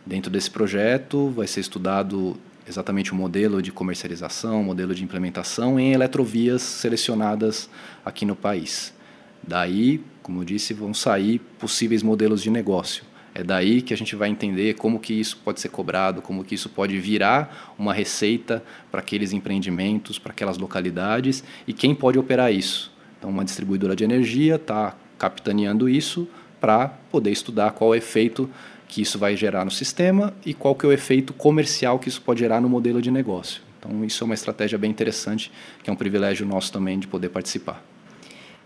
Dentro 0.06 0.32
desse 0.32 0.50
projeto, 0.50 1.30
vai 1.32 1.46
ser 1.46 1.60
estudado 1.60 2.38
exatamente 2.68 3.14
o 3.14 3.16
modelo 3.16 3.62
de 3.62 3.72
comercialização, 3.72 4.64
modelo 4.64 4.94
de 4.94 5.04
implementação 5.04 5.80
em 5.80 5.94
eletrovias 5.94 6.62
selecionadas 6.62 7.70
aqui 8.04 8.26
no 8.26 8.36
país. 8.36 8.94
Daí, 9.42 10.02
como 10.22 10.42
eu 10.42 10.46
disse, 10.46 10.74
vão 10.74 10.94
sair 10.94 11.40
possíveis 11.60 12.04
modelos 12.04 12.42
de 12.42 12.50
negócio. 12.50 13.04
É 13.34 13.44
daí 13.44 13.82
que 13.82 13.94
a 13.94 13.98
gente 13.98 14.16
vai 14.16 14.30
entender 14.30 14.74
como 14.74 15.00
que 15.00 15.14
isso 15.14 15.38
pode 15.46 15.62
ser 15.62 15.70
cobrado, 15.70 16.22
como 16.22 16.44
que 16.44 16.56
isso 16.56 16.70
pode 16.70 16.98
virar 17.00 17.76
uma 17.78 17.94
receita 17.94 18.64
para 18.90 19.00
aqueles 19.00 19.32
empreendimentos, 19.32 20.18
para 20.18 20.32
aquelas 20.32 20.58
localidades 20.58 21.44
e 21.68 21.72
quem 21.72 21.94
pode 21.94 22.18
operar 22.18 22.52
isso. 22.52 22.92
Então, 23.18 23.30
uma 23.30 23.46
distribuidora 23.46 23.96
de 23.96 24.04
energia 24.04 24.56
está 24.56 24.96
capitaneando 25.20 25.88
isso 25.88 26.28
para 26.60 26.88
poder 26.88 27.32
estudar 27.32 27.72
qual 27.72 27.94
é 27.94 27.98
o 27.98 27.98
efeito 27.98 28.50
que 28.88 29.02
isso 29.02 29.20
vai 29.20 29.36
gerar 29.36 29.66
no 29.66 29.72
sistema 29.72 30.34
e 30.46 30.54
qual 30.54 30.74
que 30.74 30.86
é 30.86 30.90
o 30.90 30.92
efeito 30.92 31.34
comercial 31.34 32.00
que 32.00 32.08
isso 32.08 32.22
pode 32.22 32.40
gerar 32.40 32.62
no 32.62 32.70
modelo 32.70 33.02
de 33.02 33.12
negócio. 33.12 33.62
Então, 33.80 34.04
isso 34.04 34.24
é 34.24 34.26
uma 34.26 34.34
estratégia 34.34 34.78
bem 34.78 34.90
interessante, 34.90 35.52
que 35.84 35.90
é 35.90 35.94
um 35.94 35.96
privilégio 35.96 36.46
nosso 36.46 36.72
também 36.72 36.98
de 36.98 37.08
poder 37.08 37.30
participar. 37.30 37.84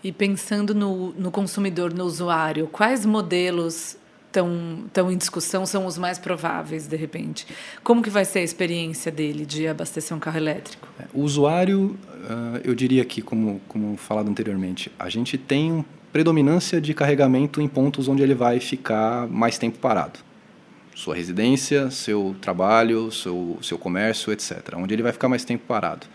E 0.03 0.12
pensando 0.12 0.73
no, 0.73 1.12
no 1.13 1.31
consumidor, 1.31 1.93
no 1.93 2.05
usuário, 2.05 2.67
quais 2.67 3.05
modelos 3.05 3.97
estão, 4.27 4.84
estão 4.88 5.12
em 5.12 5.17
discussão 5.17 5.65
são 5.65 5.86
os 5.86 5.97
mais 5.97 6.17
prováveis, 6.17 6.88
de 6.88 6.95
repente? 6.95 7.45
Como 7.84 8.01
que 8.01 8.10
vai 8.10 8.25
ser 8.25 8.39
a 8.39 8.43
experiência 8.43 9.12
dele 9.12 9.45
de 9.45 9.67
abastecer 9.67 10.15
um 10.15 10.19
carro 10.19 10.38
elétrico? 10.38 10.88
É, 10.99 11.05
o 11.13 11.21
usuário, 11.21 11.97
eu 12.63 12.73
diria 12.73 13.05
que, 13.05 13.21
como, 13.21 13.62
como 13.67 13.95
falado 13.97 14.29
anteriormente, 14.29 14.91
a 14.97 15.10
gente 15.10 15.38
tem 15.38 15.71
um 15.71 15.84
predominância 16.12 16.82
de 16.82 16.93
carregamento 16.93 17.62
em 17.62 17.67
pontos 17.67 18.08
onde 18.08 18.21
ele 18.21 18.36
vai 18.36 18.60
ficar 18.60 19.28
mais 19.28 19.58
tempo 19.58 19.80
parado. 19.80 20.19
Sua 20.93 21.15
residência, 21.15 21.89
seu 21.89 22.36
trabalho, 22.41 23.12
seu, 23.12 23.58
seu 23.62 23.78
comércio, 23.78 24.32
etc. 24.34 24.76
Onde 24.76 24.93
ele 24.93 25.04
vai 25.04 25.12
ficar 25.12 25.30
mais 25.30 25.45
tempo 25.45 25.63
parado. 25.65 26.06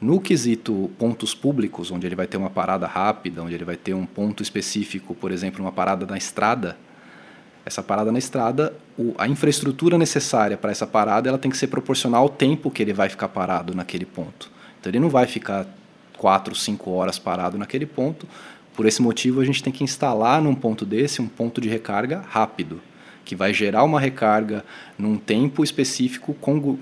No 0.00 0.20
quesito 0.20 0.90
pontos 0.98 1.34
públicos, 1.34 1.90
onde 1.90 2.06
ele 2.06 2.14
vai 2.14 2.26
ter 2.26 2.36
uma 2.36 2.50
parada 2.50 2.86
rápida, 2.86 3.42
onde 3.42 3.54
ele 3.54 3.64
vai 3.64 3.76
ter 3.76 3.94
um 3.94 4.06
ponto 4.06 4.42
específico, 4.42 5.14
por 5.14 5.32
exemplo, 5.32 5.60
uma 5.60 5.72
parada 5.72 6.06
na 6.06 6.16
estrada, 6.16 6.76
essa 7.64 7.82
parada 7.82 8.10
na 8.10 8.18
estrada, 8.18 8.74
a 9.18 9.28
infraestrutura 9.28 9.98
necessária 9.98 10.56
para 10.56 10.70
essa 10.70 10.86
parada 10.86 11.28
ela 11.28 11.38
tem 11.38 11.50
que 11.50 11.56
ser 11.56 11.66
proporcional 11.66 12.22
ao 12.22 12.28
tempo 12.28 12.70
que 12.70 12.82
ele 12.82 12.92
vai 12.92 13.08
ficar 13.08 13.28
parado 13.28 13.74
naquele 13.74 14.06
ponto. 14.06 14.50
Então 14.80 14.90
ele 14.90 15.00
não 15.00 15.08
vai 15.08 15.26
ficar 15.26 15.66
quatro, 16.16 16.54
cinco 16.54 16.90
horas 16.92 17.18
parado 17.18 17.58
naquele 17.58 17.86
ponto, 17.86 18.26
por 18.78 18.86
esse 18.86 19.02
motivo, 19.02 19.40
a 19.40 19.44
gente 19.44 19.60
tem 19.60 19.72
que 19.72 19.82
instalar 19.82 20.40
num 20.40 20.54
ponto 20.54 20.86
desse 20.86 21.20
um 21.20 21.26
ponto 21.26 21.60
de 21.60 21.68
recarga 21.68 22.22
rápido, 22.28 22.80
que 23.24 23.34
vai 23.34 23.52
gerar 23.52 23.82
uma 23.82 23.98
recarga 23.98 24.64
num 24.96 25.16
tempo 25.16 25.64
específico 25.64 26.32
com, 26.34 26.78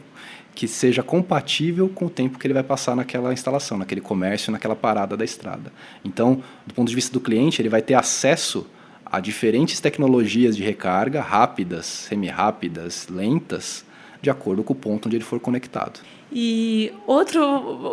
que 0.55 0.69
seja 0.69 1.03
compatível 1.03 1.89
com 1.89 2.05
o 2.05 2.11
tempo 2.11 2.39
que 2.39 2.47
ele 2.47 2.53
vai 2.53 2.63
passar 2.63 2.95
naquela 2.95 3.33
instalação, 3.33 3.79
naquele 3.79 4.03
comércio, 4.03 4.53
naquela 4.53 4.77
parada 4.77 5.17
da 5.17 5.25
estrada. 5.25 5.73
Então, 6.05 6.43
do 6.67 6.75
ponto 6.75 6.87
de 6.87 6.95
vista 6.95 7.15
do 7.15 7.19
cliente, 7.19 7.63
ele 7.63 7.71
vai 7.71 7.81
ter 7.81 7.95
acesso 7.95 8.67
a 9.03 9.19
diferentes 9.19 9.81
tecnologias 9.81 10.55
de 10.55 10.63
recarga 10.63 11.23
rápidas, 11.23 11.87
semi-rápidas, 11.87 13.09
lentas, 13.09 13.87
de 14.21 14.29
acordo 14.29 14.63
com 14.63 14.75
o 14.75 14.77
ponto 14.77 15.07
onde 15.07 15.17
ele 15.17 15.25
for 15.25 15.41
conectado. 15.41 16.01
E 16.39 16.93
outro, 17.07 17.41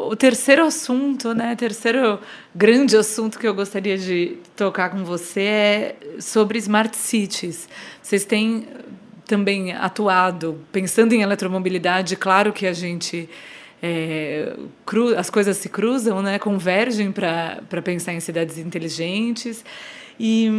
o 0.10 0.17
terceiro 0.17 0.65
assunto, 0.65 1.34
né, 1.34 1.56
terceiro 1.56 2.19
grande 2.53 2.97
assunto 2.97 3.39
que 3.39 3.47
eu 3.47 3.53
gostaria 3.53 3.97
de 3.97 4.36
tocar 4.53 4.89
com 4.89 5.06
você 5.06 5.39
é 5.39 5.95
sobre 6.19 6.58
smart 6.58 6.93
cities. 6.97 7.69
Vocês 8.01 8.25
têm 8.25 8.67
também 9.25 9.71
atuado 9.71 10.60
pensando 10.73 11.13
em 11.13 11.21
eletromobilidade, 11.21 12.17
claro 12.17 12.51
que 12.51 12.67
a 12.67 12.73
gente 12.73 13.29
é, 13.82 14.53
cru, 14.86 15.17
as 15.17 15.29
coisas 15.29 15.56
se 15.56 15.69
cruzam, 15.69 16.21
né, 16.21 16.38
convergem 16.38 17.13
para 17.13 17.82
pensar 17.82 18.12
em 18.12 18.19
cidades 18.19 18.58
inteligentes. 18.58 19.63
E 20.25 20.49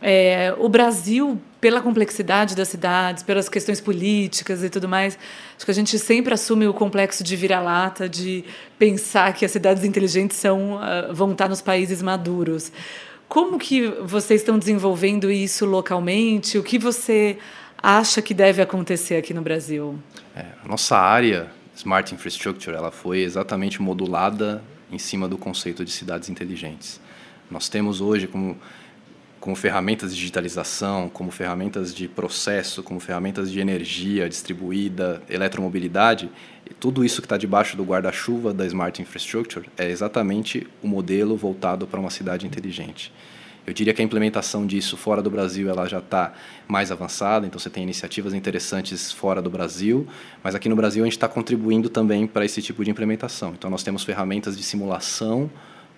é, 0.00 0.54
o 0.56 0.66
Brasil, 0.66 1.38
pela 1.60 1.82
complexidade 1.82 2.56
das 2.56 2.68
cidades, 2.68 3.22
pelas 3.22 3.50
questões 3.50 3.78
políticas 3.78 4.64
e 4.64 4.70
tudo 4.70 4.88
mais, 4.88 5.18
acho 5.54 5.66
que 5.66 5.70
a 5.70 5.74
gente 5.74 5.98
sempre 5.98 6.32
assume 6.32 6.66
o 6.66 6.72
complexo 6.72 7.22
de 7.22 7.36
vira-lata, 7.36 8.08
de 8.08 8.42
pensar 8.78 9.34
que 9.34 9.44
as 9.44 9.50
cidades 9.50 9.84
inteligentes 9.84 10.38
são, 10.38 10.76
uh, 10.76 11.12
vão 11.12 11.32
estar 11.32 11.50
nos 11.50 11.60
países 11.60 12.00
maduros. 12.00 12.72
Como 13.28 13.58
que 13.58 13.88
vocês 14.06 14.40
estão 14.40 14.58
desenvolvendo 14.58 15.30
isso 15.30 15.66
localmente? 15.66 16.56
O 16.56 16.62
que 16.62 16.78
você 16.78 17.36
acha 17.76 18.22
que 18.22 18.32
deve 18.32 18.62
acontecer 18.62 19.16
aqui 19.16 19.34
no 19.34 19.42
Brasil? 19.42 19.98
É, 20.34 20.46
a 20.64 20.66
nossa 20.66 20.96
área, 20.96 21.50
Smart 21.76 22.14
Infrastructure, 22.14 22.74
ela 22.74 22.90
foi 22.90 23.20
exatamente 23.20 23.82
modulada 23.82 24.62
em 24.90 24.98
cima 24.98 25.28
do 25.28 25.36
conceito 25.36 25.84
de 25.84 25.90
cidades 25.90 26.30
inteligentes. 26.30 26.98
Nós 27.50 27.68
temos 27.68 28.00
hoje 28.00 28.26
como 28.26 28.56
como 29.40 29.56
ferramentas 29.56 30.10
de 30.12 30.18
digitalização, 30.18 31.08
como 31.08 31.30
ferramentas 31.30 31.94
de 31.94 32.06
processo, 32.06 32.82
como 32.82 33.00
ferramentas 33.00 33.50
de 33.50 33.58
energia 33.58 34.28
distribuída, 34.28 35.22
eletromobilidade, 35.30 36.30
tudo 36.78 37.04
isso 37.04 37.22
que 37.22 37.26
está 37.26 37.38
debaixo 37.38 37.76
do 37.76 37.82
guarda-chuva 37.82 38.52
da 38.52 38.66
Smart 38.66 39.00
Infrastructure 39.00 39.66
é 39.78 39.90
exatamente 39.90 40.66
o 40.82 40.86
modelo 40.86 41.36
voltado 41.36 41.86
para 41.86 41.98
uma 41.98 42.10
cidade 42.10 42.46
inteligente. 42.46 43.12
Eu 43.66 43.72
diria 43.72 43.92
que 43.94 44.02
a 44.02 44.04
implementação 44.04 44.66
disso 44.66 44.96
fora 44.96 45.22
do 45.22 45.30
Brasil 45.30 45.68
ela 45.68 45.86
já 45.86 45.98
está 45.98 46.32
mais 46.66 46.90
avançada, 46.90 47.46
então 47.46 47.58
você 47.58 47.70
tem 47.70 47.82
iniciativas 47.82 48.34
interessantes 48.34 49.12
fora 49.12 49.40
do 49.40 49.50
Brasil, 49.50 50.06
mas 50.42 50.54
aqui 50.54 50.68
no 50.68 50.76
Brasil 50.76 51.02
a 51.02 51.06
gente 51.06 51.16
está 51.16 51.28
contribuindo 51.28 51.88
também 51.88 52.26
para 52.26 52.44
esse 52.44 52.60
tipo 52.60 52.84
de 52.84 52.90
implementação. 52.90 53.52
Então 53.56 53.70
nós 53.70 53.82
temos 53.82 54.02
ferramentas 54.02 54.56
de 54.56 54.62
simulação 54.62 55.50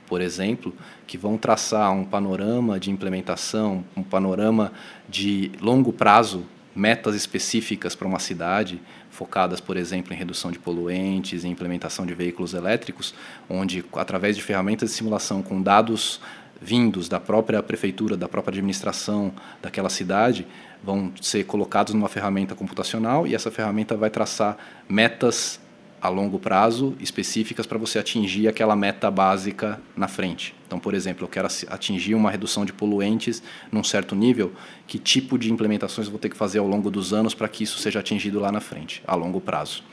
por 0.06 0.20
exemplo, 0.20 0.74
que 1.06 1.16
vão 1.16 1.36
traçar 1.36 1.92
um 1.92 2.04
panorama 2.04 2.78
de 2.78 2.90
implementação, 2.90 3.84
um 3.96 4.02
panorama 4.02 4.72
de 5.08 5.50
longo 5.60 5.92
prazo, 5.92 6.44
metas 6.74 7.14
específicas 7.14 7.94
para 7.94 8.08
uma 8.08 8.18
cidade, 8.18 8.80
focadas, 9.10 9.60
por 9.60 9.76
exemplo, 9.76 10.12
em 10.12 10.16
redução 10.16 10.50
de 10.50 10.58
poluentes, 10.58 11.44
em 11.44 11.50
implementação 11.50 12.06
de 12.06 12.14
veículos 12.14 12.54
elétricos, 12.54 13.14
onde, 13.48 13.84
através 13.94 14.36
de 14.36 14.42
ferramentas 14.42 14.90
de 14.90 14.96
simulação 14.96 15.42
com 15.42 15.60
dados 15.60 16.20
vindos 16.60 17.08
da 17.08 17.18
própria 17.18 17.62
prefeitura, 17.62 18.16
da 18.16 18.28
própria 18.28 18.52
administração 18.52 19.32
daquela 19.60 19.90
cidade, 19.90 20.46
vão 20.82 21.12
ser 21.20 21.44
colocados 21.44 21.92
numa 21.92 22.08
ferramenta 22.08 22.54
computacional 22.54 23.26
e 23.26 23.34
essa 23.34 23.50
ferramenta 23.50 23.96
vai 23.96 24.10
traçar 24.10 24.56
metas 24.88 25.60
a 26.02 26.08
longo 26.08 26.36
prazo 26.36 26.96
específicas 26.98 27.64
para 27.64 27.78
você 27.78 27.96
atingir 27.96 28.48
aquela 28.48 28.74
meta 28.74 29.08
básica 29.08 29.80
na 29.96 30.08
frente. 30.08 30.52
Então, 30.66 30.80
por 30.80 30.94
exemplo, 30.94 31.24
eu 31.24 31.28
quero 31.28 31.46
atingir 31.68 32.16
uma 32.16 32.28
redução 32.28 32.64
de 32.64 32.72
poluentes 32.72 33.40
num 33.70 33.84
certo 33.84 34.16
nível, 34.16 34.52
que 34.84 34.98
tipo 34.98 35.38
de 35.38 35.52
implementações 35.52 36.08
eu 36.08 36.10
vou 36.10 36.18
ter 36.18 36.28
que 36.28 36.36
fazer 36.36 36.58
ao 36.58 36.66
longo 36.66 36.90
dos 36.90 37.12
anos 37.12 37.34
para 37.34 37.46
que 37.46 37.62
isso 37.62 37.78
seja 37.78 38.00
atingido 38.00 38.40
lá 38.40 38.50
na 38.50 38.60
frente, 38.60 39.00
a 39.06 39.14
longo 39.14 39.40
prazo. 39.40 39.84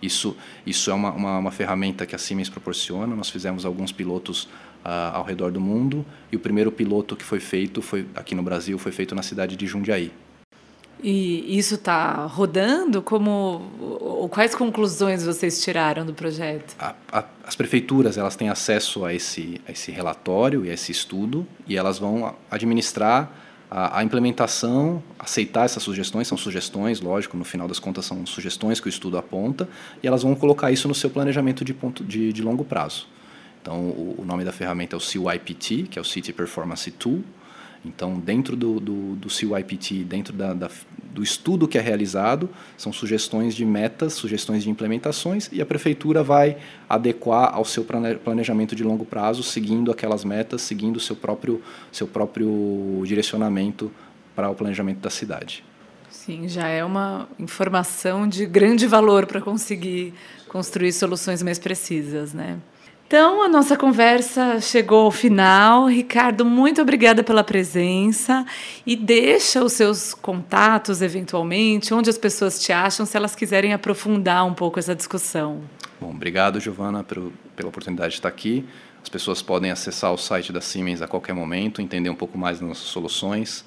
Isso, 0.00 0.36
isso 0.64 0.88
é 0.88 0.94
uma, 0.94 1.10
uma, 1.10 1.38
uma 1.38 1.50
ferramenta 1.50 2.06
que 2.06 2.14
a 2.14 2.18
Siemens 2.18 2.48
proporciona. 2.48 3.16
Nós 3.16 3.28
fizemos 3.28 3.64
alguns 3.64 3.90
pilotos 3.90 4.44
uh, 4.84 5.14
ao 5.14 5.24
redor 5.24 5.50
do 5.50 5.60
mundo 5.60 6.06
e 6.30 6.36
o 6.36 6.38
primeiro 6.38 6.70
piloto 6.70 7.16
que 7.16 7.24
foi 7.24 7.40
feito 7.40 7.82
foi 7.82 8.06
aqui 8.14 8.36
no 8.36 8.42
Brasil 8.42 8.78
foi 8.78 8.92
feito 8.92 9.16
na 9.16 9.22
cidade 9.22 9.56
de 9.56 9.66
Jundiaí. 9.66 10.12
E 11.02 11.58
isso 11.58 11.74
está 11.74 12.24
rodando? 12.26 13.02
Como, 13.02 14.28
quais 14.30 14.54
conclusões 14.54 15.22
vocês 15.22 15.62
tiraram 15.62 16.06
do 16.06 16.14
projeto? 16.14 16.74
A, 16.78 16.94
a, 17.12 17.24
as 17.44 17.54
prefeituras 17.54 18.16
elas 18.16 18.34
têm 18.34 18.48
acesso 18.48 19.04
a 19.04 19.12
esse, 19.12 19.60
a 19.68 19.72
esse 19.72 19.90
relatório 19.90 20.64
e 20.64 20.70
a 20.70 20.74
esse 20.74 20.90
estudo 20.90 21.46
e 21.66 21.76
elas 21.76 21.98
vão 21.98 22.34
administrar 22.50 23.30
a, 23.70 23.98
a, 23.98 24.04
implementação, 24.04 25.02
aceitar 25.18 25.64
essas 25.64 25.82
sugestões, 25.82 26.28
são 26.28 26.38
sugestões, 26.38 27.00
lógico, 27.00 27.36
no 27.36 27.44
final 27.44 27.68
das 27.68 27.78
contas 27.78 28.04
são 28.06 28.24
sugestões 28.24 28.80
que 28.80 28.86
o 28.86 28.88
estudo 28.88 29.18
aponta, 29.18 29.68
e 30.02 30.06
elas 30.06 30.22
vão 30.22 30.34
colocar 30.34 30.70
isso 30.70 30.88
no 30.88 30.94
seu 30.94 31.10
planejamento 31.10 31.64
de, 31.64 31.74
ponto, 31.74 32.04
de, 32.04 32.32
de 32.32 32.42
longo 32.42 32.64
prazo. 32.64 33.08
Então, 33.60 33.76
o, 33.76 34.16
o 34.18 34.24
nome 34.24 34.44
da 34.44 34.52
ferramenta 34.52 34.94
é 34.94 34.98
o 34.98 35.00
CYPT, 35.00 35.88
que 35.90 35.98
é 35.98 36.02
o 36.02 36.04
City 36.04 36.32
Performance 36.32 36.90
Tool, 36.92 37.24
então, 37.86 38.18
dentro 38.18 38.56
do, 38.56 38.80
do, 38.80 39.16
do 39.16 39.30
CYPT, 39.30 40.04
dentro 40.04 40.32
da, 40.32 40.52
da, 40.52 40.70
do 41.12 41.22
estudo 41.22 41.68
que 41.68 41.78
é 41.78 41.80
realizado, 41.80 42.48
são 42.76 42.92
sugestões 42.92 43.54
de 43.54 43.64
metas, 43.64 44.14
sugestões 44.14 44.64
de 44.64 44.70
implementações, 44.70 45.48
e 45.52 45.62
a 45.62 45.66
prefeitura 45.66 46.22
vai 46.22 46.58
adequar 46.88 47.54
ao 47.54 47.64
seu 47.64 47.84
planejamento 47.84 48.74
de 48.74 48.82
longo 48.82 49.04
prazo, 49.04 49.42
seguindo 49.42 49.90
aquelas 49.90 50.24
metas, 50.24 50.62
seguindo 50.62 50.96
o 50.96 51.00
seu 51.00 51.16
próprio, 51.16 51.62
seu 51.92 52.06
próprio 52.06 53.02
direcionamento 53.04 53.90
para 54.34 54.50
o 54.50 54.54
planejamento 54.54 54.98
da 54.98 55.10
cidade. 55.10 55.64
Sim, 56.10 56.48
já 56.48 56.68
é 56.68 56.84
uma 56.84 57.28
informação 57.38 58.28
de 58.28 58.46
grande 58.46 58.86
valor 58.86 59.26
para 59.26 59.40
conseguir 59.40 60.12
construir 60.48 60.92
soluções 60.92 61.42
mais 61.42 61.58
precisas, 61.58 62.32
né? 62.32 62.58
Então, 63.06 63.40
a 63.40 63.48
nossa 63.48 63.76
conversa 63.76 64.60
chegou 64.60 65.04
ao 65.04 65.12
final. 65.12 65.86
Ricardo, 65.86 66.44
muito 66.44 66.82
obrigada 66.82 67.22
pela 67.22 67.44
presença 67.44 68.44
e 68.84 68.96
deixa 68.96 69.62
os 69.62 69.74
seus 69.74 70.12
contatos, 70.12 71.00
eventualmente, 71.00 71.94
onde 71.94 72.10
as 72.10 72.18
pessoas 72.18 72.60
te 72.60 72.72
acham, 72.72 73.06
se 73.06 73.16
elas 73.16 73.36
quiserem 73.36 73.72
aprofundar 73.72 74.44
um 74.44 74.52
pouco 74.52 74.80
essa 74.80 74.92
discussão. 74.92 75.60
Bom, 76.00 76.10
obrigado, 76.10 76.58
Giovana, 76.58 77.04
pelo, 77.04 77.32
pela 77.54 77.68
oportunidade 77.68 78.10
de 78.10 78.18
estar 78.18 78.28
aqui. 78.28 78.66
As 79.00 79.08
pessoas 79.08 79.40
podem 79.40 79.70
acessar 79.70 80.12
o 80.12 80.18
site 80.18 80.52
da 80.52 80.60
Siemens 80.60 81.00
a 81.00 81.06
qualquer 81.06 81.32
momento, 81.32 81.80
entender 81.80 82.10
um 82.10 82.16
pouco 82.16 82.36
mais 82.36 82.58
das 82.58 82.68
nossas 82.68 82.86
soluções. 82.86 83.64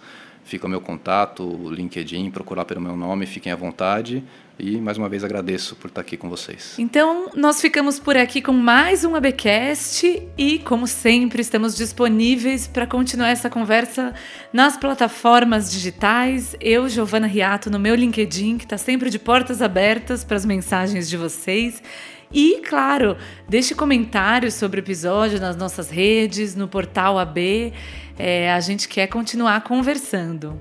Fica 0.50 0.66
o 0.66 0.70
meu 0.70 0.82
contato, 0.82 1.44
o 1.44 1.72
LinkedIn, 1.72 2.32
procurar 2.32 2.66
pelo 2.66 2.82
meu 2.82 2.98
nome, 2.98 3.28
fiquem 3.28 3.52
à 3.52 3.56
vontade. 3.56 4.24
E 4.58 4.78
mais 4.78 4.98
uma 4.98 5.08
vez 5.08 5.24
agradeço 5.24 5.76
por 5.76 5.90
estar 5.90 6.02
aqui 6.02 6.18
com 6.18 6.28
vocês. 6.28 6.74
Então, 6.80 7.30
nós 7.36 7.62
ficamos 7.62 8.00
por 8.00 8.18
aqui 8.18 8.42
com 8.42 8.52
mais 8.52 9.06
um 9.06 9.14
ABcast 9.16 10.28
e, 10.36 10.58
como 10.58 10.88
sempre, 10.88 11.44
estamos 11.44 11.78
disponíveis 11.78 12.68
para 12.68 12.88
continuar 12.88 13.30
essa 13.30 13.48
conversa 13.48 14.12
nas 14.52 14.76
plataformas 14.76 15.72
digitais. 15.72 16.56
Eu, 16.60 16.90
Giovana 16.90 17.28
Riato, 17.28 17.70
no 17.70 17.78
meu 17.78 17.94
LinkedIn, 17.94 18.58
que 18.58 18.66
está 18.66 18.78
sempre 18.78 19.12
de 19.12 19.20
portas 19.20 19.62
abertas 19.62 20.24
para 20.24 20.36
as 20.36 20.46
mensagens 20.46 21.08
de 21.08 21.16
vocês. 21.16 21.80
E, 22.32 22.62
claro, 22.68 23.18
deixe 23.48 23.74
comentários 23.74 24.54
sobre 24.54 24.80
o 24.80 24.84
episódio 24.84 25.40
nas 25.40 25.56
nossas 25.56 25.90
redes, 25.90 26.56
no 26.56 26.68
portal 26.68 27.18
AB. 27.18 27.74
É, 28.18 28.52
a 28.52 28.60
gente 28.60 28.88
quer 28.88 29.08
continuar 29.08 29.62
conversando. 29.62 30.60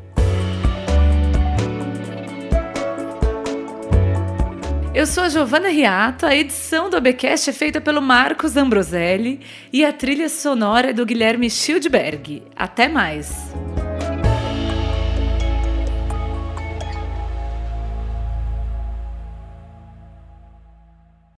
Eu 4.95 5.07
sou 5.07 5.23
a 5.23 5.29
Giovana 5.29 5.69
Riato, 5.69 6.27
a 6.27 6.35
edição 6.35 6.91
do 6.91 6.97
ABcast 6.97 7.51
é 7.51 7.53
feita 7.53 7.81
pelo 7.81 8.03
Marcos 8.03 8.57
Ambroselli 8.57 9.41
e 9.73 9.85
a 9.85 9.93
trilha 9.93 10.29
sonora 10.29 10.91
é 10.91 10.93
do 10.93 11.07
Guilherme 11.07 11.49
Schildberg. 11.49 12.43
Até 12.57 12.89
mais! 12.89 13.53